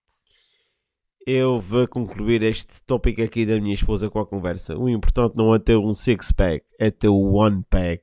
Eu 1.27 1.59
vou 1.59 1.87
concluir 1.87 2.41
este 2.43 2.81
tópico 2.85 3.21
aqui 3.21 3.45
da 3.45 3.59
minha 3.59 3.73
esposa 3.73 4.09
com 4.09 4.19
a 4.19 4.25
conversa. 4.25 4.77
O 4.77 4.87
importante 4.87 5.35
não 5.35 5.53
é 5.53 5.59
ter 5.59 5.75
um 5.75 5.93
six-pack, 5.93 6.65
é 6.79 6.89
ter 6.89 7.09
o 7.09 7.33
one-pack. 7.33 8.01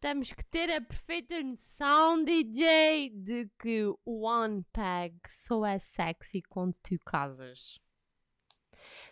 Temos 0.00 0.32
que 0.32 0.44
ter 0.44 0.70
a 0.70 0.80
perfeita 0.80 1.42
noção, 1.42 2.22
DJ, 2.22 3.10
de 3.10 3.50
que 3.58 3.84
o 4.04 4.24
One 4.24 4.64
Pack 4.72 5.14
só 5.28 5.66
é 5.66 5.78
sexy 5.80 6.40
quando 6.48 6.74
tu 6.82 6.96
casas. 7.04 7.80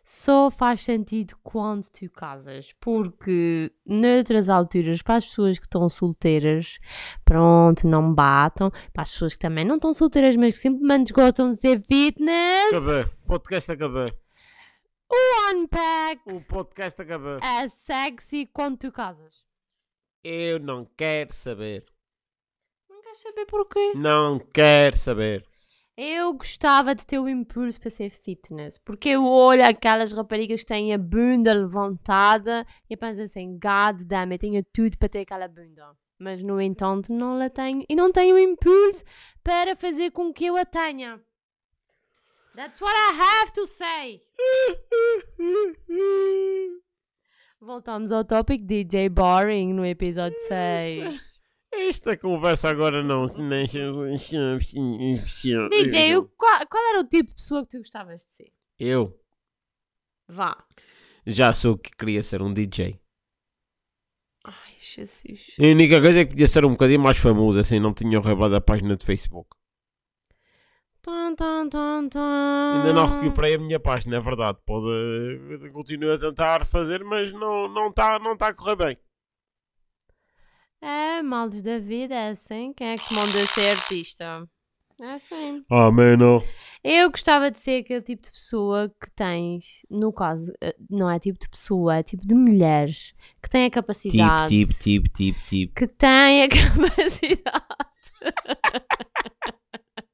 Só 0.04 0.48
faz 0.48 0.82
sentido 0.84 1.36
quando 1.42 1.90
tu 1.90 2.08
casas, 2.08 2.72
porque 2.78 3.72
noutras 3.84 4.48
alturas, 4.48 5.02
para 5.02 5.16
as 5.16 5.26
pessoas 5.26 5.58
que 5.58 5.66
estão 5.66 5.88
solteiras, 5.88 6.76
pronto, 7.24 7.88
não 7.88 8.14
batam. 8.14 8.70
Para 8.92 9.02
as 9.02 9.10
pessoas 9.10 9.34
que 9.34 9.40
também 9.40 9.64
não 9.64 9.74
estão 9.74 9.92
solteiras, 9.92 10.36
mas 10.36 10.52
que 10.52 10.58
simplesmente 10.58 11.12
gostam 11.12 11.50
de 11.50 11.56
ser 11.56 11.80
fitness, 11.80 12.68
Acabou. 12.68 13.02
O 13.02 13.26
podcast 13.26 13.72
acabou. 13.72 14.12
o 15.10 15.48
One 15.50 15.66
Pack 15.66 16.20
O 16.32 16.40
podcast 16.42 17.02
acabou. 17.02 17.38
é 17.42 17.66
sexy 17.68 18.46
quando 18.52 18.78
tu 18.78 18.92
casas. 18.92 19.44
Eu 20.28 20.58
não 20.58 20.84
quero 20.84 21.32
saber. 21.32 21.84
Não 22.90 23.00
queres 23.00 23.20
saber 23.20 23.46
porquê? 23.46 23.92
Não 23.94 24.40
quero 24.40 24.96
saber. 24.96 25.46
Eu 25.96 26.34
gostava 26.34 26.96
de 26.96 27.06
ter 27.06 27.20
o 27.20 27.28
impulso 27.28 27.80
para 27.80 27.90
ser 27.90 28.10
fitness, 28.10 28.76
porque 28.76 29.10
eu 29.10 29.24
olho 29.24 29.64
aquelas 29.64 30.10
raparigas 30.10 30.62
que 30.62 30.66
têm 30.66 30.92
a 30.92 30.98
bunda 30.98 31.52
levantada 31.52 32.66
e 32.90 32.96
penso 32.96 33.20
assim, 33.20 33.52
God 33.52 34.02
damn, 34.02 34.32
eu 34.32 34.38
tenho 34.38 34.64
tudo 34.72 34.98
para 34.98 35.08
ter 35.08 35.20
aquela 35.20 35.46
bunda. 35.46 35.96
Mas, 36.18 36.42
no 36.42 36.60
entanto, 36.60 37.12
não 37.12 37.38
la 37.38 37.48
tenho 37.48 37.84
e 37.88 37.94
não 37.94 38.10
tenho 38.10 38.34
o 38.34 38.38
impulso 38.40 39.04
para 39.44 39.76
fazer 39.76 40.10
com 40.10 40.32
que 40.32 40.46
eu 40.46 40.56
a 40.56 40.64
tenha. 40.64 41.22
That's 42.56 42.80
what 42.80 42.96
I 42.98 43.12
have 43.16 43.52
to 43.52 43.64
say. 43.64 44.22
Voltamos 47.60 48.12
ao 48.12 48.24
tópico 48.24 48.64
DJ 48.64 49.08
Boring 49.08 49.72
no 49.72 49.84
episódio 49.84 50.38
6. 50.48 51.36
Esta 51.72 52.16
conversa 52.16 52.68
agora 52.68 53.02
não. 53.02 53.24
DJ, 55.68 56.16
o- 56.16 56.28
qual, 56.36 56.66
qual 56.68 56.84
era 56.90 57.00
o 57.00 57.04
tipo 57.08 57.28
de 57.30 57.34
pessoa 57.34 57.64
que 57.64 57.70
tu 57.70 57.78
gostavas 57.78 58.24
de 58.24 58.32
ser? 58.32 58.52
Eu 58.78 59.18
Vá. 60.28 60.64
já 61.26 61.52
sou 61.52 61.76
que 61.78 61.90
queria 61.90 62.22
ser 62.22 62.42
um 62.42 62.52
DJ. 62.52 63.00
Ai, 64.44 64.74
Jesus. 64.78 65.52
A 65.58 65.64
única 65.64 66.00
coisa 66.00 66.20
é 66.20 66.24
que 66.24 66.30
podia 66.32 66.46
ser 66.48 66.64
um 66.64 66.70
bocadinho 66.72 67.00
mais 67.00 67.16
famoso, 67.18 67.58
assim 67.58 67.80
não 67.80 67.92
tinha 67.94 68.18
roubado 68.18 68.54
a 68.54 68.60
página 68.60 68.96
de 68.96 69.04
Facebook. 69.04 69.55
Tum, 71.06 71.36
tum, 71.36 71.68
tum, 71.68 72.08
tum. 72.08 72.18
Ainda 72.78 72.92
não 72.92 73.06
recuperei 73.06 73.54
a 73.54 73.58
minha 73.58 73.78
página, 73.78 74.16
é 74.16 74.20
verdade. 74.20 74.58
Pode. 74.66 75.70
Continuo 75.72 76.12
a 76.12 76.18
tentar 76.18 76.66
fazer, 76.66 77.04
mas 77.04 77.30
não 77.30 77.66
está 77.68 77.72
não 77.80 77.92
tá, 77.92 78.18
não 78.18 78.36
tá 78.36 78.48
a 78.48 78.52
correr 78.54 78.74
bem. 78.74 78.98
É, 80.82 81.22
maldos 81.22 81.62
da 81.62 81.78
vida, 81.78 82.12
é 82.12 82.30
assim. 82.30 82.72
Quem 82.76 82.88
é 82.88 82.98
que 82.98 83.06
te 83.06 83.14
mandou 83.14 83.46
ser 83.46 83.76
artista? 83.76 84.48
É 85.00 85.12
assim. 85.14 85.64
Ah, 85.70 85.92
mano. 85.92 86.42
Eu 86.82 87.08
gostava 87.08 87.52
de 87.52 87.60
ser 87.60 87.82
aquele 87.84 88.02
tipo 88.02 88.24
de 88.24 88.32
pessoa 88.32 88.88
que 88.88 89.08
tens, 89.14 89.82
no 89.88 90.12
caso, 90.12 90.52
eh, 90.60 90.74
não 90.90 91.08
é 91.08 91.20
tipo 91.20 91.38
de 91.38 91.48
pessoa, 91.48 91.98
é 91.98 92.02
tipo 92.02 92.26
de 92.26 92.34
mulheres 92.34 93.14
que 93.40 93.48
tem 93.48 93.62
a 93.62 93.70
Tipo, 93.70 93.74
capacidade. 93.76 94.48
tipo, 94.48 94.72
tipo, 94.82 95.08
tipo, 95.10 95.38
tipo. 95.46 95.72
Que 95.74 95.86
tem 95.86 96.42
a 96.42 96.48
capacidade. 96.48 97.64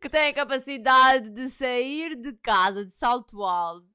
que 0.00 0.08
tem 0.08 0.28
a 0.28 0.34
capacidade 0.34 1.30
de 1.30 1.48
sair 1.48 2.16
de 2.16 2.32
casa 2.34 2.84
de 2.84 2.94
salto 2.94 3.42
alto 3.42 3.88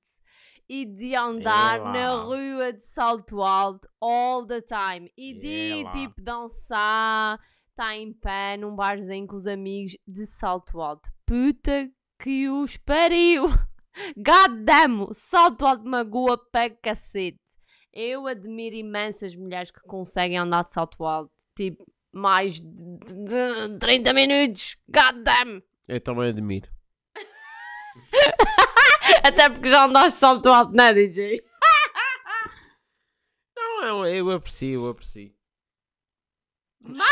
e 0.68 0.86
de 0.86 1.16
andar 1.16 1.80
Ela. 1.80 1.92
na 1.92 2.16
rua 2.16 2.74
de 2.74 2.84
salto 2.84 3.42
alto 3.42 3.88
all 4.02 4.46
the 4.46 4.62
time 4.62 5.12
e 5.16 5.34
de 5.34 5.82
Ela. 5.82 5.92
tipo 5.92 6.22
dançar, 6.22 7.40
estar 7.70 7.96
em 7.96 8.12
pé 8.14 8.58
num 8.58 8.76
barzinho 8.76 9.28
com 9.28 9.36
os 9.36 9.48
amigos 9.48 9.98
de 10.08 10.26
salto 10.26 10.82
alto. 10.82 11.10
Puta 11.26 11.90
que 12.20 12.50
os 12.50 12.78
pariu! 12.78 13.46
God 14.18 14.64
damn! 14.64 15.14
Salto 15.14 15.66
alto 15.66 15.86
magoa 15.86 16.38
para 16.38 16.70
cacete. 16.70 17.40
Eu 17.94 18.28
admiro 18.28 18.76
imensas 18.76 19.36
mulheres 19.36 19.72
que 19.72 19.80
conseguem 19.82 20.38
andar 20.38 20.64
de 20.64 20.74
salto 20.74 21.06
alto, 21.06 21.32
tipo, 21.56 21.86
mais 22.16 22.60
de, 22.60 22.66
de- 22.66 23.68
de 23.70 23.78
30 23.80 24.14
minutos. 24.14 24.78
God 24.88 25.24
damn! 25.24 25.62
Eu 25.88 26.00
também 26.02 26.30
admiro. 26.30 26.68
Até 29.24 29.50
porque 29.50 29.70
já 29.70 29.86
andaste 29.86 30.14
de 30.14 30.20
salto 30.20 30.50
alto, 30.50 30.74
não 30.76 30.84
é, 30.86 30.94
DJ? 30.94 31.44
Não, 33.56 34.06
eu, 34.06 34.28
eu 34.28 34.32
aprecio, 34.32 34.86
eu 34.86 34.90
aprecio. 34.90 35.32
Mau! 36.82 37.06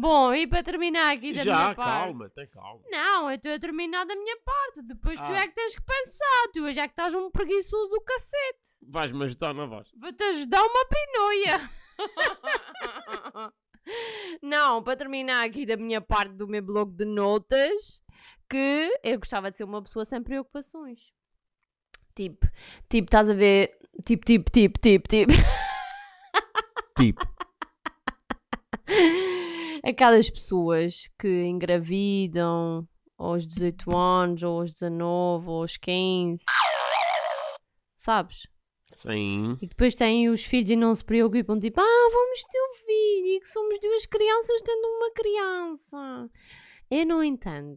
Bom, 0.00 0.32
e 0.34 0.46
para 0.46 0.62
terminar 0.62 1.12
aqui 1.14 1.32
da 1.32 1.42
Já, 1.44 1.54
minha 1.54 1.74
parte... 1.74 1.90
calma, 1.98 2.30
tem 2.30 2.46
calma. 2.48 2.80
Não, 2.90 3.28
eu 3.30 3.36
estou 3.36 3.52
a 3.52 3.58
terminar 3.58 4.04
da 4.06 4.14
minha 4.14 4.36
parte. 4.44 4.82
Depois 4.82 5.18
tu 5.20 5.32
Ah. 5.32 5.40
é 5.40 5.46
que 5.48 5.54
tens 5.54 5.74
que 5.74 5.82
pensar. 5.82 6.48
Tu 6.52 6.62
hoje 6.62 6.78
é 6.80 6.86
que 6.86 6.92
estás 6.92 7.14
um 7.14 7.30
preguiçoso 7.30 7.88
do 7.88 8.00
cacete. 8.02 8.76
Vais-me 8.82 9.24
ajudar, 9.24 9.52
não 9.54 9.68
vais? 9.68 9.88
Vou-te 10.00 10.22
ajudar 10.24 10.62
uma 10.62 10.84
pinoia. 10.86 11.60
Não, 14.42 14.82
para 14.82 14.96
terminar 14.96 15.46
aqui 15.46 15.64
da 15.64 15.76
minha 15.76 16.00
parte 16.00 16.34
do 16.34 16.46
meu 16.46 16.62
blog 16.62 16.94
de 16.94 17.04
notas, 17.06 18.02
que 18.48 18.92
eu 19.02 19.18
gostava 19.18 19.50
de 19.50 19.56
ser 19.56 19.64
uma 19.64 19.82
pessoa 19.82 20.04
sem 20.04 20.22
preocupações. 20.22 21.00
Tipo, 22.14 22.46
tipo, 22.88 23.06
estás 23.06 23.30
a 23.30 23.34
ver? 23.34 23.78
Tipo, 24.04 24.24
tipo, 24.26 24.50
tipo, 24.50 24.78
tipo, 24.78 25.08
tipo. 25.08 25.32
Tipo, 26.96 27.24
Aquelas 29.88 30.28
pessoas 30.30 31.08
que 31.18 31.44
engravidam 31.44 32.86
aos 33.16 33.46
18 33.46 33.96
anos, 33.96 34.42
ou 34.42 34.60
aos 34.60 34.72
19, 34.72 35.48
ou 35.48 35.62
aos 35.62 35.76
15. 35.76 36.44
Sabes? 37.96 38.46
Sim. 38.92 39.58
E 39.60 39.66
depois 39.66 39.94
têm 39.94 40.28
os 40.30 40.44
filhos 40.44 40.70
e 40.70 40.76
não 40.76 40.94
se 40.94 41.04
preocupam, 41.04 41.58
tipo, 41.58 41.80
ah, 41.80 42.08
vamos 42.10 42.42
ter 42.44 42.58
um 42.58 42.74
filho 42.86 43.26
e 43.36 43.40
que 43.40 43.48
somos 43.48 43.78
duas 43.80 44.06
crianças 44.06 44.60
tendo 44.62 44.86
uma 44.86 45.10
criança. 45.12 46.30
Eu 46.90 47.06
não 47.06 47.22
entendo. 47.22 47.76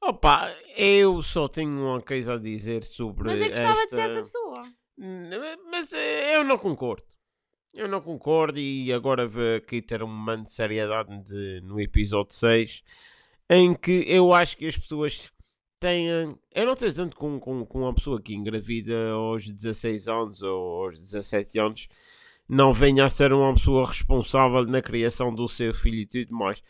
Opa, 0.00 0.54
eu 0.76 1.20
só 1.22 1.48
tenho 1.48 1.70
uma 1.86 2.00
coisa 2.00 2.34
a 2.34 2.38
dizer 2.38 2.84
sobre 2.84 3.24
Mas 3.30 3.40
eu 3.40 3.48
gostava 3.50 3.74
de 3.84 3.90
ser 3.90 4.00
esta- 4.00 4.02
essa 4.02 4.20
pessoa. 4.22 4.62
Hum, 4.96 5.30
Mas 5.70 5.92
eu 5.92 6.44
não 6.44 6.56
concordo. 6.56 7.02
Eu 7.74 7.88
não 7.88 8.00
concordo 8.00 8.58
e 8.58 8.92
agora 8.92 9.26
vou 9.26 9.56
aqui 9.56 9.80
ter 9.82 10.02
um 10.02 10.08
momento 10.08 10.44
de 10.44 10.52
seriedade 10.52 11.16
de- 11.24 11.60
no 11.62 11.80
episódio 11.80 12.34
6 12.34 12.82
em 13.50 13.74
que 13.74 14.04
eu 14.06 14.32
acho 14.32 14.56
que 14.56 14.66
as 14.66 14.76
pessoas 14.76 15.30
têm. 15.78 16.08
Eu 16.08 16.66
não 16.66 16.72
estou 16.72 16.88
dizendo 16.88 17.14
com, 17.14 17.38
com, 17.38 17.64
com 17.64 17.80
uma 17.80 17.94
pessoa 17.94 18.20
que 18.20 18.34
engravida 18.34 19.10
aos 19.12 19.48
16 19.48 20.08
anos 20.08 20.42
ou 20.42 20.84
aos 20.84 20.98
17 20.98 21.58
anos 21.58 21.88
não 22.48 22.72
venha 22.72 23.04
a 23.04 23.08
ser 23.10 23.32
uma 23.32 23.52
pessoa 23.54 23.86
responsável 23.86 24.64
na 24.64 24.80
criação 24.82 25.34
do 25.34 25.46
seu 25.46 25.72
filho 25.74 25.98
e 25.98 26.06
tudo 26.06 26.34
mais. 26.34 26.62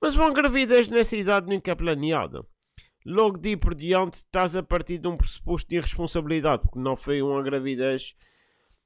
Mas 0.00 0.16
uma 0.16 0.32
gravidez 0.32 0.88
nessa 0.88 1.16
idade 1.16 1.46
nunca 1.48 1.70
é 1.70 1.74
planeada. 1.74 2.44
Logo 3.04 3.38
de 3.38 3.56
por 3.56 3.74
diante 3.74 4.14
estás 4.14 4.56
a 4.56 4.62
partir 4.62 4.98
de 4.98 5.06
um 5.06 5.16
pressuposto 5.16 5.68
de 5.68 5.76
irresponsabilidade, 5.76 6.62
porque 6.62 6.78
não 6.78 6.96
foi 6.96 7.22
uma 7.22 7.42
gravidez, 7.42 8.14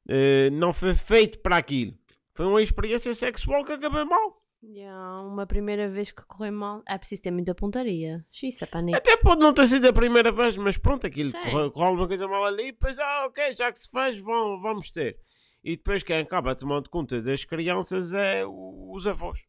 eh, 0.08 0.50
não 0.50 0.72
foi 0.72 0.94
feito 0.94 1.38
para 1.40 1.56
aquilo. 1.56 1.94
Foi 2.34 2.46
uma 2.46 2.62
experiência 2.62 3.12
sexual 3.14 3.64
que 3.64 3.72
acabou 3.72 4.06
mal. 4.06 4.40
Yeah, 4.62 5.22
uma 5.22 5.46
primeira 5.46 5.88
vez 5.88 6.10
que 6.10 6.24
correu 6.26 6.52
mal, 6.52 6.82
é 6.86 6.98
preciso 6.98 7.22
ter 7.22 7.30
muita 7.30 7.54
pontaria. 7.54 8.24
Xiça, 8.30 8.66
panico. 8.66 8.98
Até 8.98 9.16
pode 9.16 9.40
não 9.40 9.54
ter 9.54 9.66
sido 9.66 9.88
a 9.88 9.92
primeira 9.92 10.30
vez, 10.30 10.54
mas 10.58 10.76
pronto, 10.76 11.06
aquilo 11.06 11.32
correu, 11.32 11.70
correu 11.70 11.88
alguma 11.88 12.06
coisa 12.06 12.28
mal 12.28 12.44
ali, 12.44 12.72
depois, 12.72 12.98
ah, 12.98 13.26
ok, 13.26 13.54
já 13.54 13.72
que 13.72 13.78
se 13.78 13.90
faz, 13.90 14.18
vão, 14.18 14.60
vamos 14.60 14.90
ter. 14.90 15.18
E 15.64 15.76
depois 15.76 16.02
quem 16.02 16.18
acaba 16.18 16.54
tomando 16.54 16.90
conta 16.90 17.22
das 17.22 17.44
crianças 17.44 18.12
é 18.12 18.44
os 18.46 19.06
avós. 19.06 19.40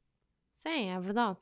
Sim, 0.50 0.90
é 0.90 1.00
verdade. 1.00 1.38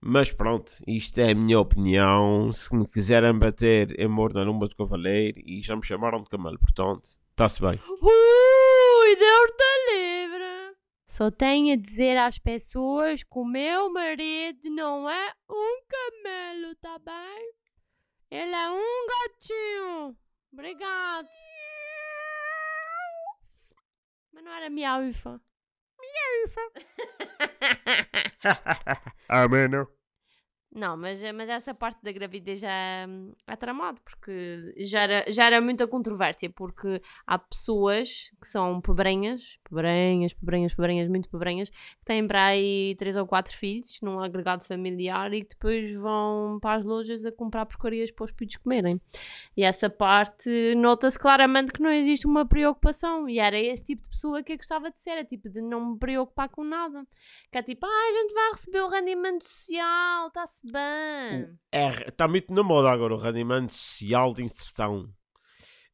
Mas 0.00 0.30
pronto, 0.30 0.72
isto 0.86 1.18
é 1.18 1.30
a 1.30 1.34
minha 1.34 1.58
opinião. 1.58 2.52
Se 2.52 2.74
me 2.74 2.86
quiserem 2.86 3.36
bater, 3.38 3.98
eu 3.98 4.08
mordo 4.08 4.38
na 4.38 4.44
lumba 4.44 4.68
de 4.68 4.76
cavaleiro 4.76 5.40
e 5.44 5.60
já 5.62 5.74
me 5.74 5.84
chamaram 5.84 6.22
de 6.22 6.28
camelo, 6.28 6.58
portanto, 6.58 7.08
está-se 7.38 7.60
bem. 7.60 7.80
Ui, 7.88 9.16
Deus-te 9.16 9.92
livre! 9.92 10.76
Só 11.06 11.30
tenho 11.30 11.72
a 11.72 11.76
dizer 11.76 12.16
às 12.16 12.36
pessoas 12.36 13.22
que 13.22 13.38
o 13.38 13.44
meu 13.44 13.92
marido 13.92 14.68
não 14.70 15.08
é 15.08 15.32
um 15.48 15.80
camelo, 15.86 16.74
tá 16.80 16.98
bem? 16.98 17.52
Ele 18.28 18.52
é 18.52 18.70
um 18.70 19.06
gatinho. 19.06 20.16
Obrigado. 20.52 21.28
Mas 24.32 24.44
não 24.44 24.52
era 24.52 24.68
miaufa. 24.68 25.40
Amém, 29.28 29.68
não? 29.68 29.97
Não, 30.70 30.98
mas, 30.98 31.20
mas 31.32 31.48
essa 31.48 31.72
parte 31.72 31.98
da 32.02 32.12
gravidez 32.12 32.60
já 32.60 32.70
é, 32.70 33.56
tramado, 33.56 33.98
porque 34.02 34.74
já 34.76 35.00
era, 35.00 35.24
já 35.32 35.46
era 35.46 35.60
muita 35.62 35.88
controvérsia, 35.88 36.50
porque 36.50 37.00
há 37.26 37.38
pessoas 37.38 38.30
que 38.38 38.46
são 38.46 38.78
pobrenhas, 38.78 39.58
pobrenhas, 39.64 40.34
pobrenhas, 40.34 40.74
pobrenhas, 40.74 41.08
muito 41.08 41.28
pobrenhas, 41.30 41.70
que 41.70 42.04
têm 42.04 42.26
para 42.26 42.44
aí 42.44 42.94
três 42.98 43.16
ou 43.16 43.26
quatro 43.26 43.56
filhos 43.56 43.98
num 44.02 44.20
agregado 44.20 44.62
familiar 44.62 45.32
e 45.32 45.42
que 45.42 45.54
depois 45.54 45.94
vão 45.96 46.58
para 46.60 46.78
as 46.78 46.84
lojas 46.84 47.24
a 47.24 47.32
comprar 47.32 47.64
porcarias 47.64 48.10
para 48.10 48.24
os 48.24 48.30
filhos 48.32 48.56
comerem. 48.56 49.00
E 49.56 49.62
essa 49.62 49.88
parte 49.88 50.74
nota-se 50.76 51.18
claramente 51.18 51.72
que 51.72 51.80
não 51.80 51.90
existe 51.90 52.26
uma 52.26 52.46
preocupação, 52.46 53.26
e 53.26 53.38
era 53.38 53.58
esse 53.58 53.84
tipo 53.84 54.02
de 54.02 54.10
pessoa 54.10 54.42
que 54.42 54.52
eu 54.52 54.56
gostava 54.58 54.90
de 54.90 54.98
ser, 55.00 55.12
é 55.12 55.24
tipo 55.24 55.48
de 55.48 55.62
não 55.62 55.92
me 55.92 55.98
preocupar 55.98 56.50
com 56.50 56.62
nada. 56.62 57.06
Que 57.50 57.56
é 57.56 57.62
tipo, 57.62 57.86
ah, 57.86 58.08
a 58.08 58.12
gente 58.12 58.34
vai 58.34 58.50
receber 58.50 58.80
o 58.82 58.88
rendimento 58.88 59.44
social, 59.44 60.30
bem. 60.64 61.58
É, 61.72 62.08
está 62.08 62.26
muito 62.26 62.52
na 62.52 62.62
moda 62.62 62.90
agora 62.90 63.14
o 63.14 63.18
rendimento 63.18 63.72
social 63.72 64.34
de 64.34 64.42
inserção. 64.42 65.08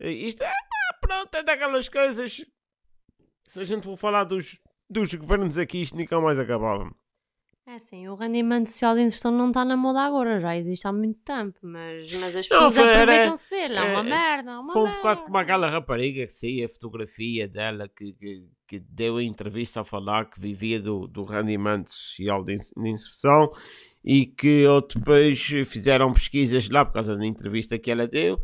Isto 0.00 0.42
é, 0.42 0.52
pronto, 1.00 1.34
é 1.34 1.42
daquelas 1.42 1.88
coisas. 1.88 2.44
Se 3.46 3.60
a 3.60 3.64
gente 3.64 3.84
for 3.84 3.96
falar 3.96 4.24
dos, 4.24 4.58
dos 4.88 5.14
governos 5.14 5.58
aqui, 5.58 5.82
isto 5.82 5.96
nunca 5.96 6.20
mais 6.20 6.38
acabava. 6.38 6.90
É 7.66 7.76
assim, 7.76 8.06
o 8.08 8.14
rendimento 8.14 8.66
social 8.68 8.94
de 8.94 9.00
inserção 9.00 9.32
não 9.32 9.48
está 9.48 9.64
na 9.64 9.74
moda 9.74 10.00
agora, 10.02 10.38
já 10.38 10.54
existe 10.54 10.86
há 10.86 10.92
muito 10.92 11.18
tempo, 11.24 11.58
mas, 11.62 12.12
mas 12.12 12.36
as 12.36 12.46
pessoas 12.46 12.76
aproveitam-se 12.76 13.48
dele, 13.48 13.76
é 13.78 13.82
uma 13.82 14.00
é- 14.00 14.02
merda, 14.02 14.50
é 14.50 14.58
uma 14.58 14.70
Foi 14.74 14.82
um 14.82 14.84
merda. 14.84 14.98
bocado 14.98 15.22
como 15.22 15.38
aquela 15.38 15.70
rapariga 15.70 16.26
que 16.26 16.32
saía 16.32 16.66
a 16.66 16.68
fotografia 16.68 17.48
dela 17.48 17.88
que, 17.88 18.12
que, 18.12 18.44
que 18.68 18.78
deu 18.78 19.16
a 19.16 19.22
entrevista 19.24 19.80
a 19.80 19.84
falar 19.84 20.26
que 20.28 20.38
vivia 20.38 20.78
do, 20.78 21.06
do 21.06 21.24
rendimento 21.24 21.88
social 21.90 22.44
de, 22.44 22.52
ins- 22.52 22.70
de 22.76 22.86
inserção 22.90 23.50
e 24.04 24.26
que 24.26 24.66
depois 24.94 25.40
fizeram 25.64 26.12
pesquisas 26.12 26.68
lá 26.68 26.84
por 26.84 26.92
causa 26.92 27.16
da 27.16 27.24
entrevista 27.26 27.78
que 27.78 27.90
ela 27.90 28.06
deu 28.06 28.38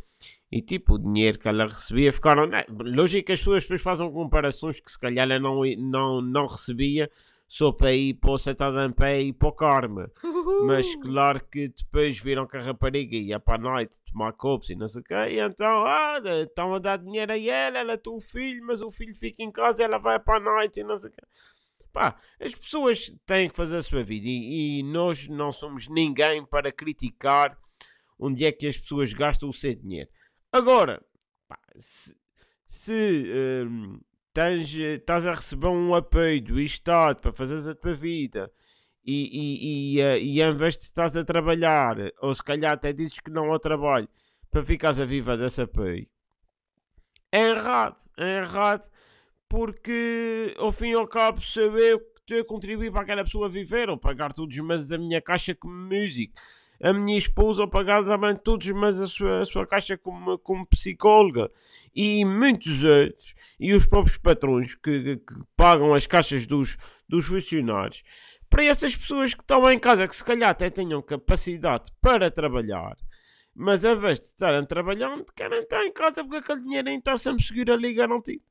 e 0.51 0.63
tipo 0.63 0.95
o 0.95 0.99
dinheiro 0.99 1.39
que 1.39 1.47
ela 1.47 1.67
recebia 1.67 2.11
ficaram. 2.11 2.47
né, 2.47 2.65
Lógico 2.71 3.27
que 3.27 3.33
as 3.33 3.41
pessoas 3.41 3.65
depois 3.65 3.83
fazem 3.83 4.11
comparações 4.11 4.81
que 4.81 4.91
se 4.91 4.99
calhar 4.99 5.25
ela 5.31 5.39
não, 5.39 5.61
não, 5.77 6.23
não 6.23 6.47
recebia 6.47 7.11
só 7.51 7.73
para 7.73 7.93
ir 7.93 8.15
para 8.15 8.31
o 8.31 8.87
em 8.87 8.93
pé 8.93 9.21
e 9.23 9.33
para 9.33 9.49
o 9.49 9.53
karma. 9.53 10.09
Mas 10.67 10.95
claro 11.03 11.45
que 11.45 11.67
depois 11.67 12.17
viram 12.17 12.47
que 12.47 12.57
a 12.57 12.63
rapariga 12.63 13.17
ia 13.17 13.41
para 13.41 13.57
a 13.57 13.59
noite 13.59 14.01
tomar 14.05 14.33
copos 14.35 14.71
e 14.71 14.77
não 14.77 14.87
sei 14.87 15.01
o 15.01 15.05
quê, 15.05 15.15
e 15.31 15.41
então, 15.41 15.85
ah, 15.85 16.21
estão 16.45 16.73
a 16.73 16.79
dar 16.79 16.99
dinheiro 16.99 17.33
a 17.33 17.37
ela, 17.37 17.79
ela 17.79 17.99
tem 17.99 18.13
um 18.13 18.21
filho, 18.21 18.65
mas 18.65 18.81
o 18.81 18.89
filho 18.93 19.17
fica 19.17 19.43
em 19.43 19.51
casa 19.51 19.83
e 19.83 19.85
ela 19.85 19.99
vai 19.99 20.21
para 20.21 20.37
a 20.37 20.41
noite 20.41 20.79
e 20.79 20.85
não 20.85 20.97
sei 20.97 21.11
o 21.11 21.13
quê. 21.13 21.23
Pá, 21.93 22.21
as 22.41 22.55
pessoas 22.55 23.13
têm 23.27 23.51
que 23.51 23.57
fazer 23.57 23.79
a 23.79 23.83
sua 23.83 24.05
vida 24.05 24.29
e, 24.29 24.79
e 24.79 24.83
nós 24.85 25.27
não 25.27 25.51
somos 25.51 25.89
ninguém 25.89 26.47
para 26.47 26.71
criticar 26.71 27.59
onde 28.17 28.45
é 28.45 28.53
que 28.53 28.69
as 28.69 28.79
pessoas 28.79 29.13
gastam 29.13 29.49
o 29.49 29.53
seu 29.53 29.75
dinheiro. 29.75 30.09
Agora, 30.53 31.05
pá, 31.49 31.59
se, 31.77 32.17
se 32.65 33.25
hum, 33.67 33.99
tens, 34.41 34.75
eh, 34.75 34.95
estás 34.95 35.27
a 35.27 35.35
receber 35.35 35.67
um 35.69 35.95
apoio 35.95 36.43
do 36.43 36.59
Estado 36.59 37.21
para 37.21 37.31
fazeres 37.31 37.67
a 37.67 37.75
tua 37.75 37.93
vida 37.93 38.51
e, 39.05 39.29
e, 39.39 39.97
e, 39.97 40.01
eh, 40.01 40.19
e 40.19 40.41
em 40.41 40.55
vez 40.55 40.79
de 40.79 40.85
estás 40.85 41.15
a 41.15 41.23
trabalhar, 41.23 41.97
ou 42.23 42.35
se 42.35 42.43
calhar 42.43 42.73
até 42.73 42.91
dizes 42.91 43.21
que 43.21 43.31
não 43.31 43.53
ao 43.53 43.59
trabalho, 43.59 44.09
para 44.51 44.65
ficares 44.65 44.99
a 44.99 45.05
viva 45.05 45.37
desse 45.37 45.61
apoio, 45.61 46.09
é 47.31 47.51
errado. 47.51 48.03
É 48.17 48.39
errado 48.39 48.89
porque 49.47 50.55
ao 50.57 50.73
fim 50.73 50.93
e 50.93 50.95
ao 50.95 51.07
cabo 51.07 51.41
eu 51.79 52.01
que 52.27 52.35
a 52.39 52.45
contribuir 52.45 52.91
para 52.93 53.03
aquela 53.03 53.25
pessoa 53.25 53.49
viver, 53.49 53.91
ou 53.91 53.99
pagar 53.99 54.33
todos 54.33 54.57
os 54.57 54.65
meses 54.65 54.91
a 54.91 54.97
minha 54.97 55.21
caixa 55.21 55.55
como 55.55 55.75
músico. 55.75 56.41
A 56.83 56.93
minha 56.95 57.19
esposa, 57.19 57.67
pagar 57.67 58.05
também 58.05 58.35
todos 58.35 58.67
os 58.67 58.73
meses 58.75 59.01
a 59.01 59.07
sua, 59.09 59.41
a 59.41 59.45
sua 59.45 59.67
caixa 59.67 59.99
como, 59.99 60.39
como 60.39 60.67
psicóloga. 60.67 61.51
E 61.95 62.25
muitos 62.25 62.83
outros, 62.83 63.35
e 63.59 63.75
os 63.75 63.85
próprios 63.85 64.17
patrões 64.17 64.75
que, 64.77 65.03
que- 65.03 65.17
que 65.19 65.35
pagam 65.57 65.93
as 65.93 66.07
caixas 66.07 66.47
dos, 66.47 66.79
dos 67.09 67.27
funcionários 67.27 68.03
para 68.49 68.65
essas 68.65 68.97
pessoas 68.97 69.33
que 69.35 69.43
estão 69.43 69.71
em 69.71 69.79
casa, 69.79 70.09
que 70.09 70.17
se 70.17 70.25
calhar 70.25 70.51
até 70.51 70.69
tenham 70.71 71.01
capacidade 71.03 71.91
para 72.01 72.31
trabalhar, 72.33 72.97
mas 73.55 73.85
em 73.85 73.95
vez 73.97 74.19
de 74.19 74.27
estarem 74.27 74.65
trabalhando, 74.65 75.25
querem 75.37 75.61
estar 75.61 75.85
em 75.87 75.93
casa 75.93 76.25
porque 76.25 76.39
aquele 76.39 76.63
dinheiro 76.63 76.89
ainda 76.89 76.99
está 77.01 77.17
sempre 77.17 77.45
seguro 77.45 77.75
ali 77.75 77.95
garantido. 77.95 78.45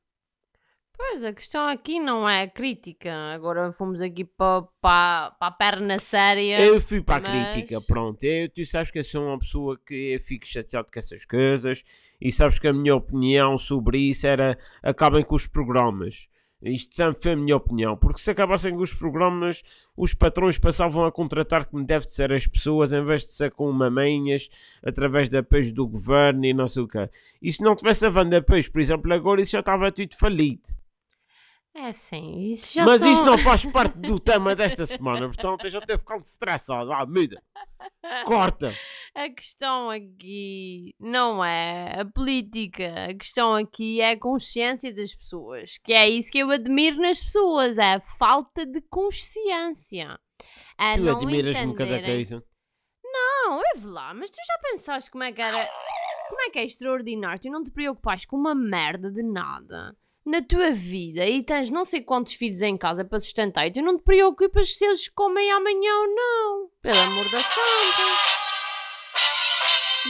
Pois, 1.02 1.24
a 1.24 1.32
questão 1.32 1.66
aqui 1.66 1.98
não 1.98 2.28
é 2.28 2.46
crítica, 2.46 3.10
agora 3.32 3.72
fomos 3.72 4.02
aqui 4.02 4.22
para 4.22 4.62
pa, 4.82 5.30
pa 5.30 5.46
a 5.46 5.50
perna 5.50 5.98
séria. 5.98 6.60
Eu 6.60 6.78
fui 6.78 7.00
para 7.00 7.26
a 7.26 7.32
mas- 7.32 7.54
crítica, 7.54 7.80
pronto. 7.80 8.22
Eu, 8.22 8.50
tu 8.50 8.62
sabes 8.66 8.90
que 8.90 8.98
eu 8.98 9.04
sou 9.04 9.24
uma 9.24 9.38
pessoa 9.38 9.80
que 9.84 10.12
eu 10.12 10.20
fico 10.20 10.46
chateado 10.46 10.88
com 10.92 10.98
essas 10.98 11.24
coisas 11.24 11.82
e 12.20 12.30
sabes 12.30 12.58
que 12.58 12.68
a 12.68 12.72
minha 12.72 12.94
opinião 12.94 13.56
sobre 13.56 13.96
isso 13.98 14.26
era 14.26 14.58
acabem 14.82 15.24
com 15.24 15.34
os 15.34 15.46
programas. 15.46 16.28
Isto 16.62 16.94
sempre 16.94 17.22
foi 17.22 17.32
a 17.32 17.36
minha 17.36 17.56
opinião, 17.56 17.96
porque 17.96 18.20
se 18.20 18.30
acabassem 18.30 18.76
com 18.76 18.82
os 18.82 18.92
programas, 18.92 19.62
os 19.96 20.12
patrões 20.12 20.58
passavam 20.58 21.06
a 21.06 21.10
contratar 21.10 21.64
como 21.64 21.82
deve 21.82 22.04
de 22.04 22.12
ser 22.12 22.30
as 22.30 22.46
pessoas, 22.46 22.92
em 22.92 23.00
vez 23.02 23.22
de 23.24 23.32
ser 23.32 23.50
com 23.52 23.72
mamanhas, 23.72 24.50
através 24.84 25.30
de 25.30 25.38
apoios 25.38 25.72
do 25.72 25.88
governo 25.88 26.44
e 26.44 26.52
não 26.52 26.66
sei 26.66 26.82
o 26.82 26.88
quê. 26.88 27.08
E 27.40 27.50
se 27.50 27.62
não 27.62 27.74
tivesse 27.74 28.04
havendo 28.04 28.36
apoios, 28.36 28.68
por 28.68 28.82
exemplo, 28.82 29.10
agora 29.14 29.40
isso 29.40 29.52
já 29.52 29.60
estava 29.60 29.90
tudo 29.90 30.14
falido. 30.14 30.78
É 31.72 31.86
assim, 31.86 32.50
isso 32.50 32.74
já 32.74 32.84
Mas 32.84 33.00
são... 33.00 33.12
isso 33.12 33.24
não 33.24 33.38
faz 33.38 33.64
parte 33.64 33.96
do 33.98 34.18
tema 34.18 34.56
desta 34.56 34.84
semana, 34.86 35.28
portanto 35.28 35.64
eu 35.64 35.70
já 35.70 35.78
estou 35.78 35.98
ficando 35.98 36.24
estressado. 36.24 36.92
Ah, 36.92 37.06
muda, 37.06 37.40
corta. 38.26 38.74
A 39.14 39.28
questão 39.30 39.88
aqui 39.88 40.94
não 40.98 41.44
é 41.44 42.00
a 42.00 42.04
política, 42.04 43.06
a 43.10 43.14
questão 43.14 43.54
aqui 43.54 44.00
é 44.00 44.12
a 44.12 44.18
consciência 44.18 44.92
das 44.92 45.14
pessoas, 45.14 45.78
que 45.78 45.92
é 45.92 46.08
isso 46.08 46.30
que 46.30 46.38
eu 46.38 46.50
admiro 46.50 47.00
nas 47.00 47.22
pessoas, 47.22 47.78
é 47.78 47.94
a 47.94 48.00
falta 48.00 48.66
de 48.66 48.80
consciência. 48.82 50.18
É 50.76 50.96
tu 50.96 51.08
admiras-me 51.08 51.74
cada 51.74 52.02
coisa. 52.02 52.44
Não, 53.04 53.56
ouve 53.56 53.86
lá, 53.86 54.12
mas 54.12 54.30
tu 54.30 54.38
já 54.44 54.58
pensaste 54.70 55.10
como 55.10 55.24
é 55.24 55.32
que 55.32 55.40
era... 55.40 55.68
Como 56.28 56.42
é 56.42 56.50
que 56.50 56.58
é 56.60 56.64
extraordinário? 56.64 57.40
Tu 57.40 57.50
não 57.50 57.62
te 57.62 57.72
preocupas 57.72 58.24
com 58.24 58.36
uma 58.36 58.54
merda 58.54 59.10
de 59.10 59.20
nada 59.20 59.96
na 60.24 60.42
tua 60.42 60.70
vida 60.70 61.26
e 61.26 61.42
tens 61.42 61.70
não 61.70 61.84
sei 61.84 62.02
quantos 62.02 62.34
filhos 62.34 62.62
em 62.62 62.76
casa 62.76 63.04
para 63.04 63.18
sustentar 63.20 63.66
e 63.66 63.72
tu 63.72 63.82
não 63.82 63.96
te 63.96 64.04
preocupas 64.04 64.76
se 64.76 64.84
eles 64.84 65.08
comem 65.08 65.50
amanhã 65.50 65.94
ou 65.94 66.14
não. 66.14 66.70
Pelo 66.82 67.00
amor 67.00 67.30
da 67.30 67.42
santa. 67.42 68.40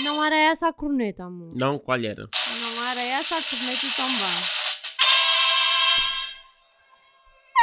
Não 0.04 0.22
era 0.22 0.36
essa 0.36 0.68
a 0.68 0.72
corneta, 0.72 1.24
amor. 1.24 1.52
Não, 1.56 1.78
qual 1.78 1.98
era? 1.98 2.22
Não 2.60 2.84
era 2.84 3.02
essa 3.02 3.36
a 3.36 3.42
corneta 3.42 3.86
e 3.86 3.90
também. 3.90 4.60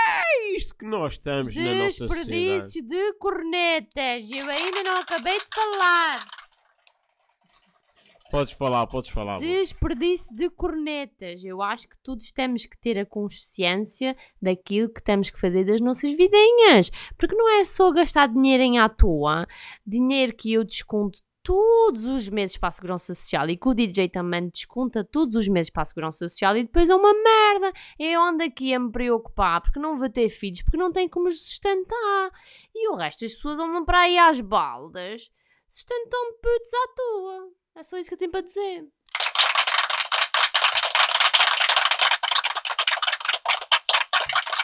É 0.09 0.55
isto 0.55 0.75
que 0.75 0.85
nós 0.85 1.13
estamos 1.13 1.55
na 1.55 1.73
nossa 1.73 2.07
sociedade. 2.07 2.29
Desperdício 2.29 2.87
de 2.87 3.13
cornetas. 3.13 4.29
Eu 4.31 4.47
ainda 4.49 4.83
não 4.83 4.97
acabei 4.97 5.37
de 5.37 5.45
falar. 5.53 6.27
Podes 8.29 8.53
falar, 8.53 8.85
podes 8.87 9.09
falar. 9.09 9.37
Desperdício 9.39 10.35
de 10.35 10.49
cornetas. 10.49 11.43
Eu 11.43 11.61
acho 11.61 11.87
que 11.87 11.97
todos 11.99 12.31
temos 12.31 12.65
que 12.65 12.77
ter 12.77 12.99
a 12.99 13.05
consciência 13.05 14.15
daquilo 14.41 14.89
que 14.89 15.01
temos 15.01 15.29
que 15.29 15.39
fazer 15.39 15.63
das 15.63 15.79
nossas 15.79 16.11
vidinhas. 16.15 16.91
Porque 17.17 17.35
não 17.35 17.49
é 17.59 17.63
só 17.63 17.91
gastar 17.91 18.27
dinheiro 18.27 18.63
em 18.63 18.79
à 18.79 18.89
toa, 18.89 19.47
dinheiro 19.85 20.35
que 20.35 20.51
eu 20.51 20.63
desconto 20.63 21.21
todos 21.47 22.05
os 22.05 22.27
meses 22.27 22.57
para 22.57 22.67
a 22.67 22.71
Segurança 22.71 23.15
Social 23.15 23.49
e 23.49 23.55
que 23.55 23.69
o 23.69 23.73
DJ 23.73 24.09
também 24.09 24.49
desconta 24.49 25.01
todos 25.01 25.37
os 25.37 25.47
meses 25.47 25.69
para 25.69 25.83
a 25.83 25.85
Segurança 25.85 26.27
Social 26.27 26.57
e 26.57 26.63
depois 26.63 26.89
é 26.89 26.95
uma 26.95 27.13
merda. 27.13 27.71
Eu 27.97 28.21
ando 28.21 28.43
aqui 28.43 28.73
a 28.73 28.79
me 28.79 28.91
preocupar 28.91 29.61
porque 29.61 29.79
não 29.79 29.95
vou 29.95 30.09
ter 30.09 30.27
filhos, 30.27 30.61
porque 30.61 30.75
não 30.75 30.91
tenho 30.91 31.09
como 31.09 31.31
sustentar. 31.31 32.31
E 32.75 32.89
o 32.89 32.95
resto 32.95 33.21
das 33.21 33.33
pessoas 33.33 33.59
andam 33.59 33.85
para 33.85 34.01
aí 34.01 34.17
às 34.17 34.41
baldas, 34.41 35.31
sustentando 35.69 36.33
putos 36.33 36.73
à 36.73 36.87
toa. 36.93 37.56
É 37.77 37.83
só 37.83 37.95
isso 37.99 38.09
que 38.09 38.15
eu 38.15 38.17
tenho 38.17 38.31
para 38.31 38.41
dizer. 38.41 38.87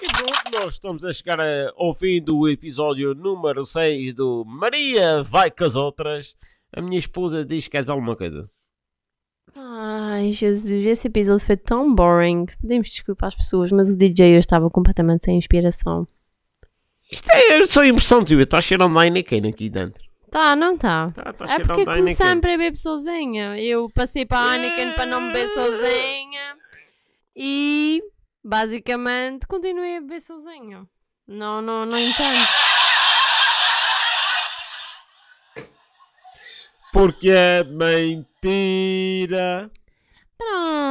E 0.01 0.07
pronto, 0.11 0.59
nós 0.59 0.73
estamos 0.73 1.05
a 1.05 1.13
chegar 1.13 1.37
ao 1.77 1.93
fim 1.93 2.19
do 2.19 2.49
episódio 2.49 3.13
número 3.13 3.63
6 3.65 4.15
do 4.15 4.43
Maria 4.43 5.21
vai 5.21 5.51
com 5.51 5.63
as 5.63 5.75
outras. 5.75 6.35
A 6.75 6.81
minha 6.81 6.97
esposa 6.97 7.45
diz 7.45 7.65
que 7.65 7.69
queres 7.69 7.87
alguma 7.87 8.15
coisa. 8.15 8.49
Ai, 9.55 10.31
Jesus, 10.31 10.83
esse 10.83 11.07
episódio 11.07 11.45
foi 11.45 11.55
tão 11.55 11.93
boring. 11.93 12.47
Pedimos 12.59 12.89
desculpa 12.89 13.27
às 13.27 13.35
pessoas, 13.35 13.71
mas 13.71 13.91
o 13.91 13.95
DJ 13.95 14.33
eu 14.33 14.39
estava 14.39 14.71
completamente 14.71 15.23
sem 15.23 15.37
inspiração. 15.37 16.07
Isto 17.11 17.29
é 17.31 17.67
só 17.67 17.85
impressão 17.85 18.25
tua, 18.25 18.41
está 18.41 18.59
cheirando 18.59 18.97
a 18.97 19.05
Heineken 19.05 19.47
aqui 19.47 19.69
dentro. 19.69 20.12
Tá, 20.33 20.55
não 20.55 20.75
tá. 20.75 21.11
Tá, 21.13 21.31
tá 21.31 21.45
É 21.45 21.59
porque 21.59 22.15
sempre 22.15 22.55
a 22.55 22.57
beber 22.57 22.75
sozinha. 22.75 23.55
Eu 23.61 23.87
passei 23.91 24.25
para 24.25 24.39
a 24.39 24.53
Anakin 24.53 24.93
para 24.93 25.05
não 25.05 25.27
beber 25.27 25.47
sozinha. 25.49 26.57
E 27.35 28.01
basicamente 28.43 29.45
continuei 29.45 29.97
a 29.97 30.01
beber 30.01 30.21
sozinha. 30.21 30.87
Não, 31.27 31.61
não, 31.61 31.85
não 31.85 31.99
entendo. 31.99 32.47
Porque 36.91 37.29
é 37.29 37.63
mentira. 37.63 38.49
Pronto, 40.35 40.82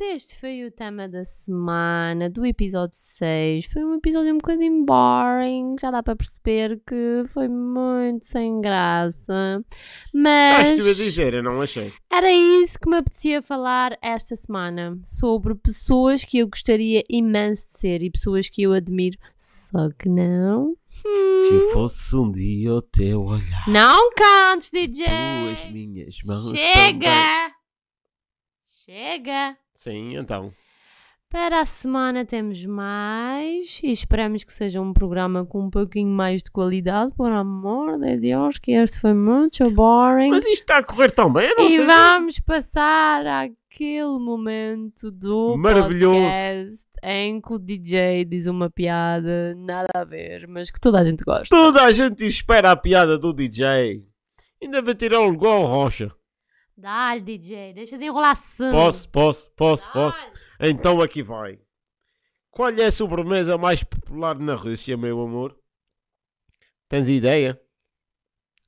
este 0.00 0.36
foi 0.38 0.64
o 0.64 0.70
tema 0.70 1.08
da 1.08 1.24
semana, 1.24 2.28
do 2.30 2.44
episódio 2.46 2.96
6. 2.96 3.66
Foi 3.66 3.84
um 3.84 3.94
episódio 3.94 4.32
um 4.32 4.38
bocadinho 4.38 4.84
boring, 4.84 5.76
já 5.80 5.90
dá 5.90 6.02
para 6.02 6.16
perceber 6.16 6.80
que 6.86 7.24
foi 7.28 7.48
muito 7.48 8.24
sem 8.24 8.60
graça. 8.60 9.64
Mas 10.12 10.68
Estás-te 10.68 10.90
a 10.90 11.04
dizer, 11.04 11.34
eu 11.34 11.42
não 11.42 11.60
achei. 11.60 11.92
era 12.10 12.30
isso 12.30 12.78
que 12.78 12.88
me 12.88 12.96
apetecia 12.96 13.42
falar 13.42 13.98
esta 14.02 14.36
semana. 14.36 14.98
Sobre 15.04 15.54
pessoas 15.54 16.24
que 16.24 16.38
eu 16.38 16.48
gostaria 16.48 17.02
imenso 17.08 17.66
de 17.72 17.78
ser 17.78 18.02
e 18.02 18.10
pessoas 18.10 18.48
que 18.48 18.62
eu 18.62 18.72
admiro, 18.72 19.18
só 19.36 19.90
que 19.98 20.08
não. 20.08 20.76
Se 20.88 21.54
eu 21.54 21.70
fosse 21.72 22.16
um 22.16 22.30
dia 22.30 22.72
o 22.72 22.80
teu 22.80 23.20
olhar, 23.24 23.68
Não 23.68 24.10
cantes, 24.14 24.70
DJ! 24.70 25.04
tuas 25.06 25.70
minhas 25.72 26.16
mãos 26.24 26.44
também. 26.52 27.52
Chega! 28.86 29.63
Sim, 29.74 30.16
então. 30.16 30.52
Para 31.30 31.62
a 31.62 31.66
semana 31.66 32.24
temos 32.24 32.64
mais 32.64 33.80
e 33.82 33.90
esperamos 33.90 34.44
que 34.44 34.52
seja 34.52 34.80
um 34.80 34.92
programa 34.92 35.44
com 35.44 35.62
um 35.64 35.70
pouquinho 35.70 36.10
mais 36.10 36.44
de 36.44 36.50
qualidade, 36.50 37.12
por 37.16 37.32
amor 37.32 37.98
de 37.98 38.16
Deus, 38.18 38.56
que 38.58 38.70
este 38.70 39.00
foi 39.00 39.12
muito 39.14 39.68
boring. 39.72 40.30
Mas 40.30 40.44
isto 40.44 40.60
está 40.60 40.78
a 40.78 40.84
correr 40.84 41.10
tão 41.10 41.32
bem, 41.32 41.48
eu 41.48 41.56
não 41.56 41.66
E 41.66 41.70
sei. 41.76 41.84
vamos 41.86 42.38
passar 42.38 43.26
àquele 43.26 44.16
momento 44.20 45.10
do 45.10 45.56
Maravilhoso. 45.56 46.20
podcast 46.20 46.84
em 47.02 47.40
que 47.40 47.52
o 47.52 47.58
DJ 47.58 48.24
diz 48.26 48.46
uma 48.46 48.70
piada, 48.70 49.56
nada 49.56 49.88
a 49.92 50.04
ver, 50.04 50.46
mas 50.46 50.70
que 50.70 50.78
toda 50.78 51.00
a 51.00 51.04
gente 51.04 51.24
gosta. 51.24 51.48
Toda 51.54 51.82
a 51.82 51.92
gente 51.92 52.24
espera 52.24 52.70
a 52.70 52.76
piada 52.76 53.18
do 53.18 53.32
DJ. 53.32 54.04
Ainda 54.62 54.80
vai 54.80 54.94
tirar 54.94 55.20
o 55.20 55.32
igual 55.32 55.64
rocha. 55.64 56.12
Dá-lhe, 56.76 57.20
DJ, 57.20 57.72
deixa 57.72 57.96
de 57.96 58.04
enrolação. 58.04 58.72
Posso, 58.72 59.08
posso, 59.08 59.50
posso, 59.52 59.92
posso. 59.92 60.26
Então 60.60 61.00
aqui 61.00 61.22
vai. 61.22 61.60
Qual 62.50 62.70
é 62.70 62.84
a 62.86 62.92
sobremesa 62.92 63.56
mais 63.56 63.82
popular 63.82 64.38
na 64.38 64.54
Rússia, 64.54 64.96
meu 64.96 65.20
amor? 65.20 65.56
Tens 66.88 67.08
ideia? 67.08 67.60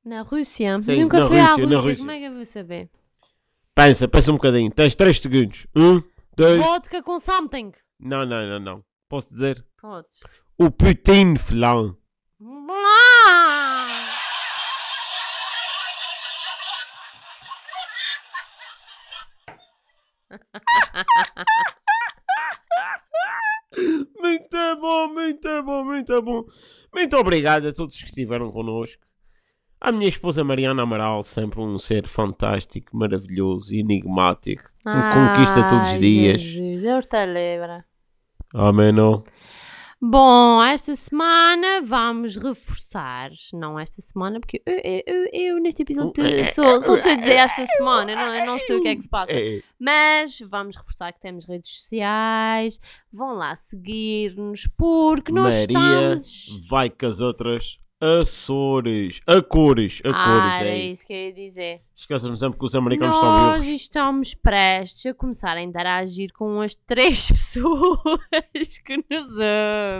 Na 0.03 0.21
Rússia? 0.21 0.81
Sim, 0.81 1.01
Nunca 1.01 1.19
na 1.19 1.27
fui 1.27 1.39
à 1.39 1.45
Rússia, 1.47 1.65
na 1.67 1.75
Rússia, 1.75 1.89
Rússia. 1.89 1.97
como 1.97 2.11
é 2.11 2.19
que 2.19 2.25
eu 2.25 2.33
vou 2.33 2.45
saber? 2.45 2.89
Pensa, 3.75 4.07
pensa 4.07 4.31
um 4.31 4.35
bocadinho. 4.35 4.71
Tens 4.71 4.95
3 4.95 5.19
segundos. 5.19 5.67
Um, 5.75 6.01
dois. 6.35 6.57
Vodka 6.59 7.03
com 7.03 7.19
something. 7.19 7.71
Não, 7.99 8.25
não, 8.25 8.47
não, 8.47 8.59
não. 8.59 8.83
Posso 9.09 9.31
dizer? 9.31 9.65
Podes. 9.81 10.21
O 10.57 10.71
Putin 10.71 11.35
flan. 11.35 11.95
Muito 24.19 24.57
bom, 24.81 25.07
muito 25.13 25.63
bom, 25.63 25.83
muito 25.83 26.21
bom. 26.21 26.45
Muito 26.93 27.17
obrigado 27.17 27.67
a 27.67 27.73
todos 27.73 27.95
que 27.95 28.05
estiveram 28.05 28.51
connosco. 28.51 29.01
A 29.79 29.91
minha 29.91 30.09
esposa 30.09 30.43
Mariana 30.43 30.81
Amaral, 30.81 31.21
sempre 31.21 31.59
um 31.61 31.77
ser 31.77 32.07
fantástico, 32.07 32.97
maravilhoso, 32.97 33.75
enigmático. 33.75 34.63
Um 34.85 35.09
conquista 35.13 35.69
todos 35.69 35.91
os 35.91 35.99
dias. 35.99 36.41
Jesus, 36.41 36.81
Deus 36.81 37.05
te 37.05 37.25
livre. 37.25 37.83
Amém. 38.53 38.91
não? 38.91 39.23
Bom, 39.99 40.63
esta 40.63 40.95
semana 40.95 41.81
vamos 41.83 42.35
reforçar. 42.35 43.31
Não 43.51 43.79
esta 43.79 43.99
semana, 43.99 44.39
porque 44.39 44.61
eu, 44.63 44.75
eu- 44.83 45.03
eu- 45.07 45.29
eu 45.33 45.59
neste 45.59 45.81
episódio 45.81 46.11
te- 46.13 46.53
sou, 46.53 46.79
sou 46.81 47.01
tu 47.01 47.09
a 47.09 47.15
dizer 47.15 47.33
esta 47.33 47.65
semana. 47.65 48.11
Eu 48.11 48.15
não, 48.17 48.35
eu 48.35 48.45
não 48.45 48.59
sei 48.59 48.75
o 48.75 48.81
que 48.81 48.89
é 48.89 48.95
que 48.95 49.01
se 49.01 49.09
passa. 49.09 49.31
É, 49.31 49.59
Mas 49.79 50.39
vamos 50.41 50.75
reforçar 50.75 51.11
que 51.13 51.19
temos 51.19 51.45
redes 51.45 51.71
sociais. 51.79 52.79
Vão 53.11 53.33
lá 53.33 53.55
seguir-nos, 53.55 54.67
porque 54.77 55.31
nós 55.31 55.53
Maria 55.53 55.65
estamos. 55.65 56.67
vai 56.69 56.89
com 56.91 57.07
as 57.07 57.19
outras 57.19 57.79
Açores. 57.99 59.21
A 59.25 59.41
cores. 59.41 60.01
A 60.05 60.13
cores, 60.13 60.53
Ah, 60.53 60.63
é 60.65 60.77
isso. 60.85 60.93
isso 60.93 61.07
que 61.07 61.13
eu 61.13 61.17
ia 61.17 61.33
dizer. 61.33 61.81
Esqueçam 61.95 62.37
sempre 62.37 62.59
que 62.59 62.65
os 62.65 62.75
americanos 62.75 63.15
são 63.15 63.27
Nós 63.29 63.61
burros. 63.65 63.81
estamos 63.81 64.33
prestes 64.35 65.05
a 65.07 65.13
começar 65.15 65.57
a 65.57 65.61
interagir 65.61 66.31
com 66.33 66.61
as 66.61 66.75
três 66.75 67.27
pessoas 67.31 68.77
que 68.85 68.97
nos 69.09 69.27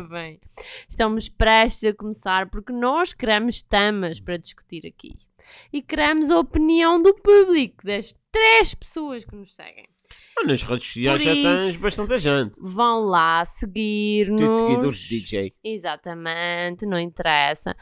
ouvem. 0.03 0.39
Estamos 0.87 1.27
prestes 1.27 1.89
a 1.89 1.93
começar 1.95 2.49
porque 2.49 2.71
nós 2.71 3.13
queremos 3.13 3.61
temas 3.63 4.19
para 4.19 4.37
discutir 4.37 4.85
aqui. 4.85 5.15
E 5.73 5.81
queremos 5.81 6.29
a 6.29 6.37
opinião 6.39 7.01
do 7.01 7.15
público, 7.15 7.83
das 7.85 8.13
três 8.31 8.75
pessoas 8.75 9.25
que 9.25 9.35
nos 9.35 9.55
seguem. 9.55 9.85
Ah, 10.37 10.45
Nas 10.45 10.61
redes 10.61 10.85
sociais 10.85 11.23
já 11.23 11.33
tens 11.33 11.81
bastante 11.81 12.19
gente. 12.19 12.53
Vão 12.57 13.05
lá 13.05 13.43
seguir-nos. 13.45 14.41
Tudo 14.41 14.57
seguidores 14.57 14.97
de 14.99 15.19
DJ. 15.19 15.53
Exatamente, 15.63 16.85
não 16.85 16.99
interessa. 16.99 17.75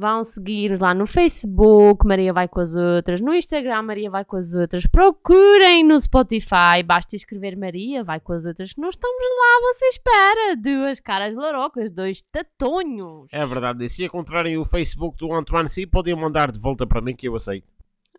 Vão 0.00 0.22
seguir 0.22 0.80
lá 0.80 0.94
no 0.94 1.08
Facebook, 1.08 2.06
Maria 2.06 2.32
vai 2.32 2.46
com 2.46 2.60
as 2.60 2.72
outras, 2.76 3.20
no 3.20 3.34
Instagram, 3.34 3.82
Maria 3.82 4.08
vai 4.08 4.24
com 4.24 4.36
as 4.36 4.54
outras. 4.54 4.86
Procurem 4.86 5.82
no 5.82 5.98
Spotify, 5.98 6.84
basta 6.86 7.16
escrever 7.16 7.56
Maria 7.56 8.04
vai 8.04 8.20
com 8.20 8.32
as 8.32 8.44
outras, 8.44 8.72
que 8.72 8.80
nós 8.80 8.94
estamos 8.94 9.16
lá, 9.18 9.72
você 9.72 9.86
espera. 9.86 10.56
Duas 10.56 11.00
caras 11.00 11.34
larocas, 11.34 11.90
dois 11.90 12.22
tatonhos. 12.22 13.26
É 13.32 13.44
verdade. 13.44 13.84
E 13.84 13.88
se 13.88 14.04
encontrarem 14.04 14.56
o 14.56 14.64
Facebook 14.64 15.18
do 15.18 15.34
Antoine 15.34 15.68
Si, 15.68 15.84
podem 15.84 16.14
mandar 16.14 16.52
de 16.52 16.60
volta 16.60 16.86
para 16.86 17.00
mim 17.00 17.16
que 17.16 17.26
eu 17.26 17.34
aceito. 17.34 17.66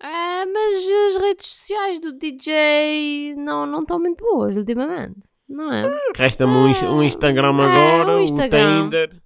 É, 0.02 0.29
mas 0.46 1.16
as 1.16 1.22
redes 1.22 1.48
sociais 1.48 2.00
do 2.00 2.14
DJ 2.14 3.36
não 3.36 3.66
não 3.66 3.80
estão 3.80 4.00
muito 4.00 4.24
boas 4.24 4.56
ultimamente, 4.56 5.20
não 5.48 5.72
é? 5.72 5.90
Resta-me 6.16 6.54
um, 6.54 6.96
um 6.96 7.04
Instagram 7.04 7.56
É, 7.60 7.66
agora, 7.66 8.12
um 8.12 8.20
o 8.20 8.24
Instagram. 8.24 8.84
Tinder. 8.84 9.22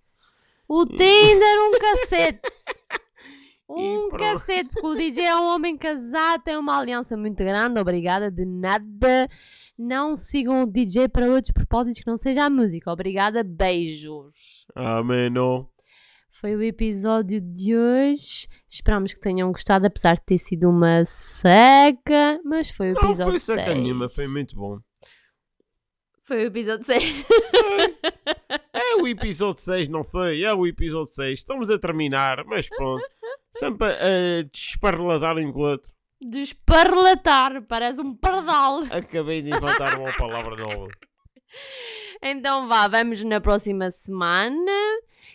O 0.68 0.86
Tinder 0.86 1.62
um 1.68 1.72
cacete. 1.80 2.42
Um 3.76 4.10
pronto. 4.10 4.18
cacete, 4.22 4.70
porque 4.70 4.86
o 4.86 4.96
DJ 4.96 5.24
é 5.26 5.36
um 5.36 5.46
homem 5.56 5.76
casado, 5.76 6.44
tem 6.44 6.56
uma 6.58 6.78
aliança 6.78 7.18
muito 7.18 7.44
grande, 7.44 7.80
obrigada, 7.80 8.30
de 8.30 8.46
nada. 8.46 9.28
Não 9.78 10.16
sigam 10.16 10.62
o 10.64 10.68
DJ 10.68 11.10
para 11.10 11.26
outros 11.26 11.52
propósitos 11.52 12.00
que 12.00 12.06
não 12.08 12.18
seja 12.18 12.44
a 12.46 12.50
música. 12.52 12.92
Obrigada, 12.92 13.42
beijos. 13.44 14.68
Ameno. 14.76 15.73
Foi 16.44 16.58
o 16.58 16.62
episódio 16.62 17.40
de 17.40 17.74
hoje. 17.74 18.50
Esperamos 18.68 19.14
que 19.14 19.20
tenham 19.22 19.50
gostado, 19.50 19.88
apesar 19.88 20.16
de 20.16 20.26
ter 20.26 20.38
sido 20.38 20.70
uma 20.70 21.06
seca. 21.06 22.38
Mas 22.44 22.70
foi 22.70 22.92
o 22.92 22.96
Não 22.96 23.04
episódio 23.04 23.32
foi 23.32 23.40
saca 23.40 23.64
6. 23.64 23.78
nenhuma, 23.78 24.10
foi 24.10 24.28
muito 24.28 24.54
bom. 24.54 24.78
Foi 26.26 26.44
o 26.44 26.48
episódio 26.48 26.86
6. 26.86 27.26
É 28.74 28.96
o 29.02 29.08
episódio 29.08 29.64
6, 29.64 29.88
não 29.88 30.04
foi? 30.04 30.42
É 30.44 30.54
o 30.54 30.68
episódio 30.68 31.14
6. 31.14 31.40
Estamos 31.40 31.70
a 31.70 31.80
terminar, 31.80 32.44
mas 32.44 32.68
pronto. 32.68 33.02
Sempre 33.50 33.88
a, 33.88 33.92
a 33.92 34.44
desparladar 34.52 35.38
um 35.38 35.50
com 35.50 35.60
o 35.60 35.64
outro. 35.64 35.94
Desparlatar, 36.22 37.62
parece 37.62 38.02
um 38.02 38.14
pardal. 38.14 38.84
Acabei 38.92 39.42
de 39.42 39.50
inventar 39.50 39.98
uma 39.98 40.12
palavra 40.18 40.58
nova. 40.58 40.90
Então 42.26 42.70
vá, 42.70 42.88
vamos 42.88 43.22
na 43.22 43.40
próxima 43.42 43.92
semana 43.92 44.72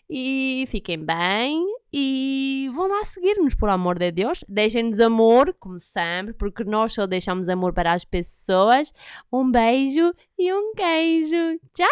e 0.09 0.65
fiquem 0.69 0.99
bem 0.99 1.65
e 1.93 2.71
vão 2.75 2.87
lá 2.89 3.05
seguir-nos, 3.05 3.55
por 3.55 3.69
amor 3.69 3.99
de 3.99 4.11
Deus. 4.11 4.45
Deixem-nos 4.49 5.01
amor, 5.01 5.55
como 5.59 5.79
sempre, 5.79 6.35
porque 6.35 6.65
nós 6.65 6.95
só 6.95 7.07
deixamos 7.07 7.49
amor 7.49 7.73
para 7.73 7.93
as 7.93 8.05
pessoas. 8.05 8.93
Um 9.33 9.51
beijo 9.51 10.15
e 10.39 10.53
um 10.53 10.73
queijo. 10.75 11.61
Tchau! 11.75 11.89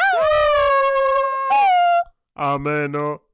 Ameno. 2.35 3.26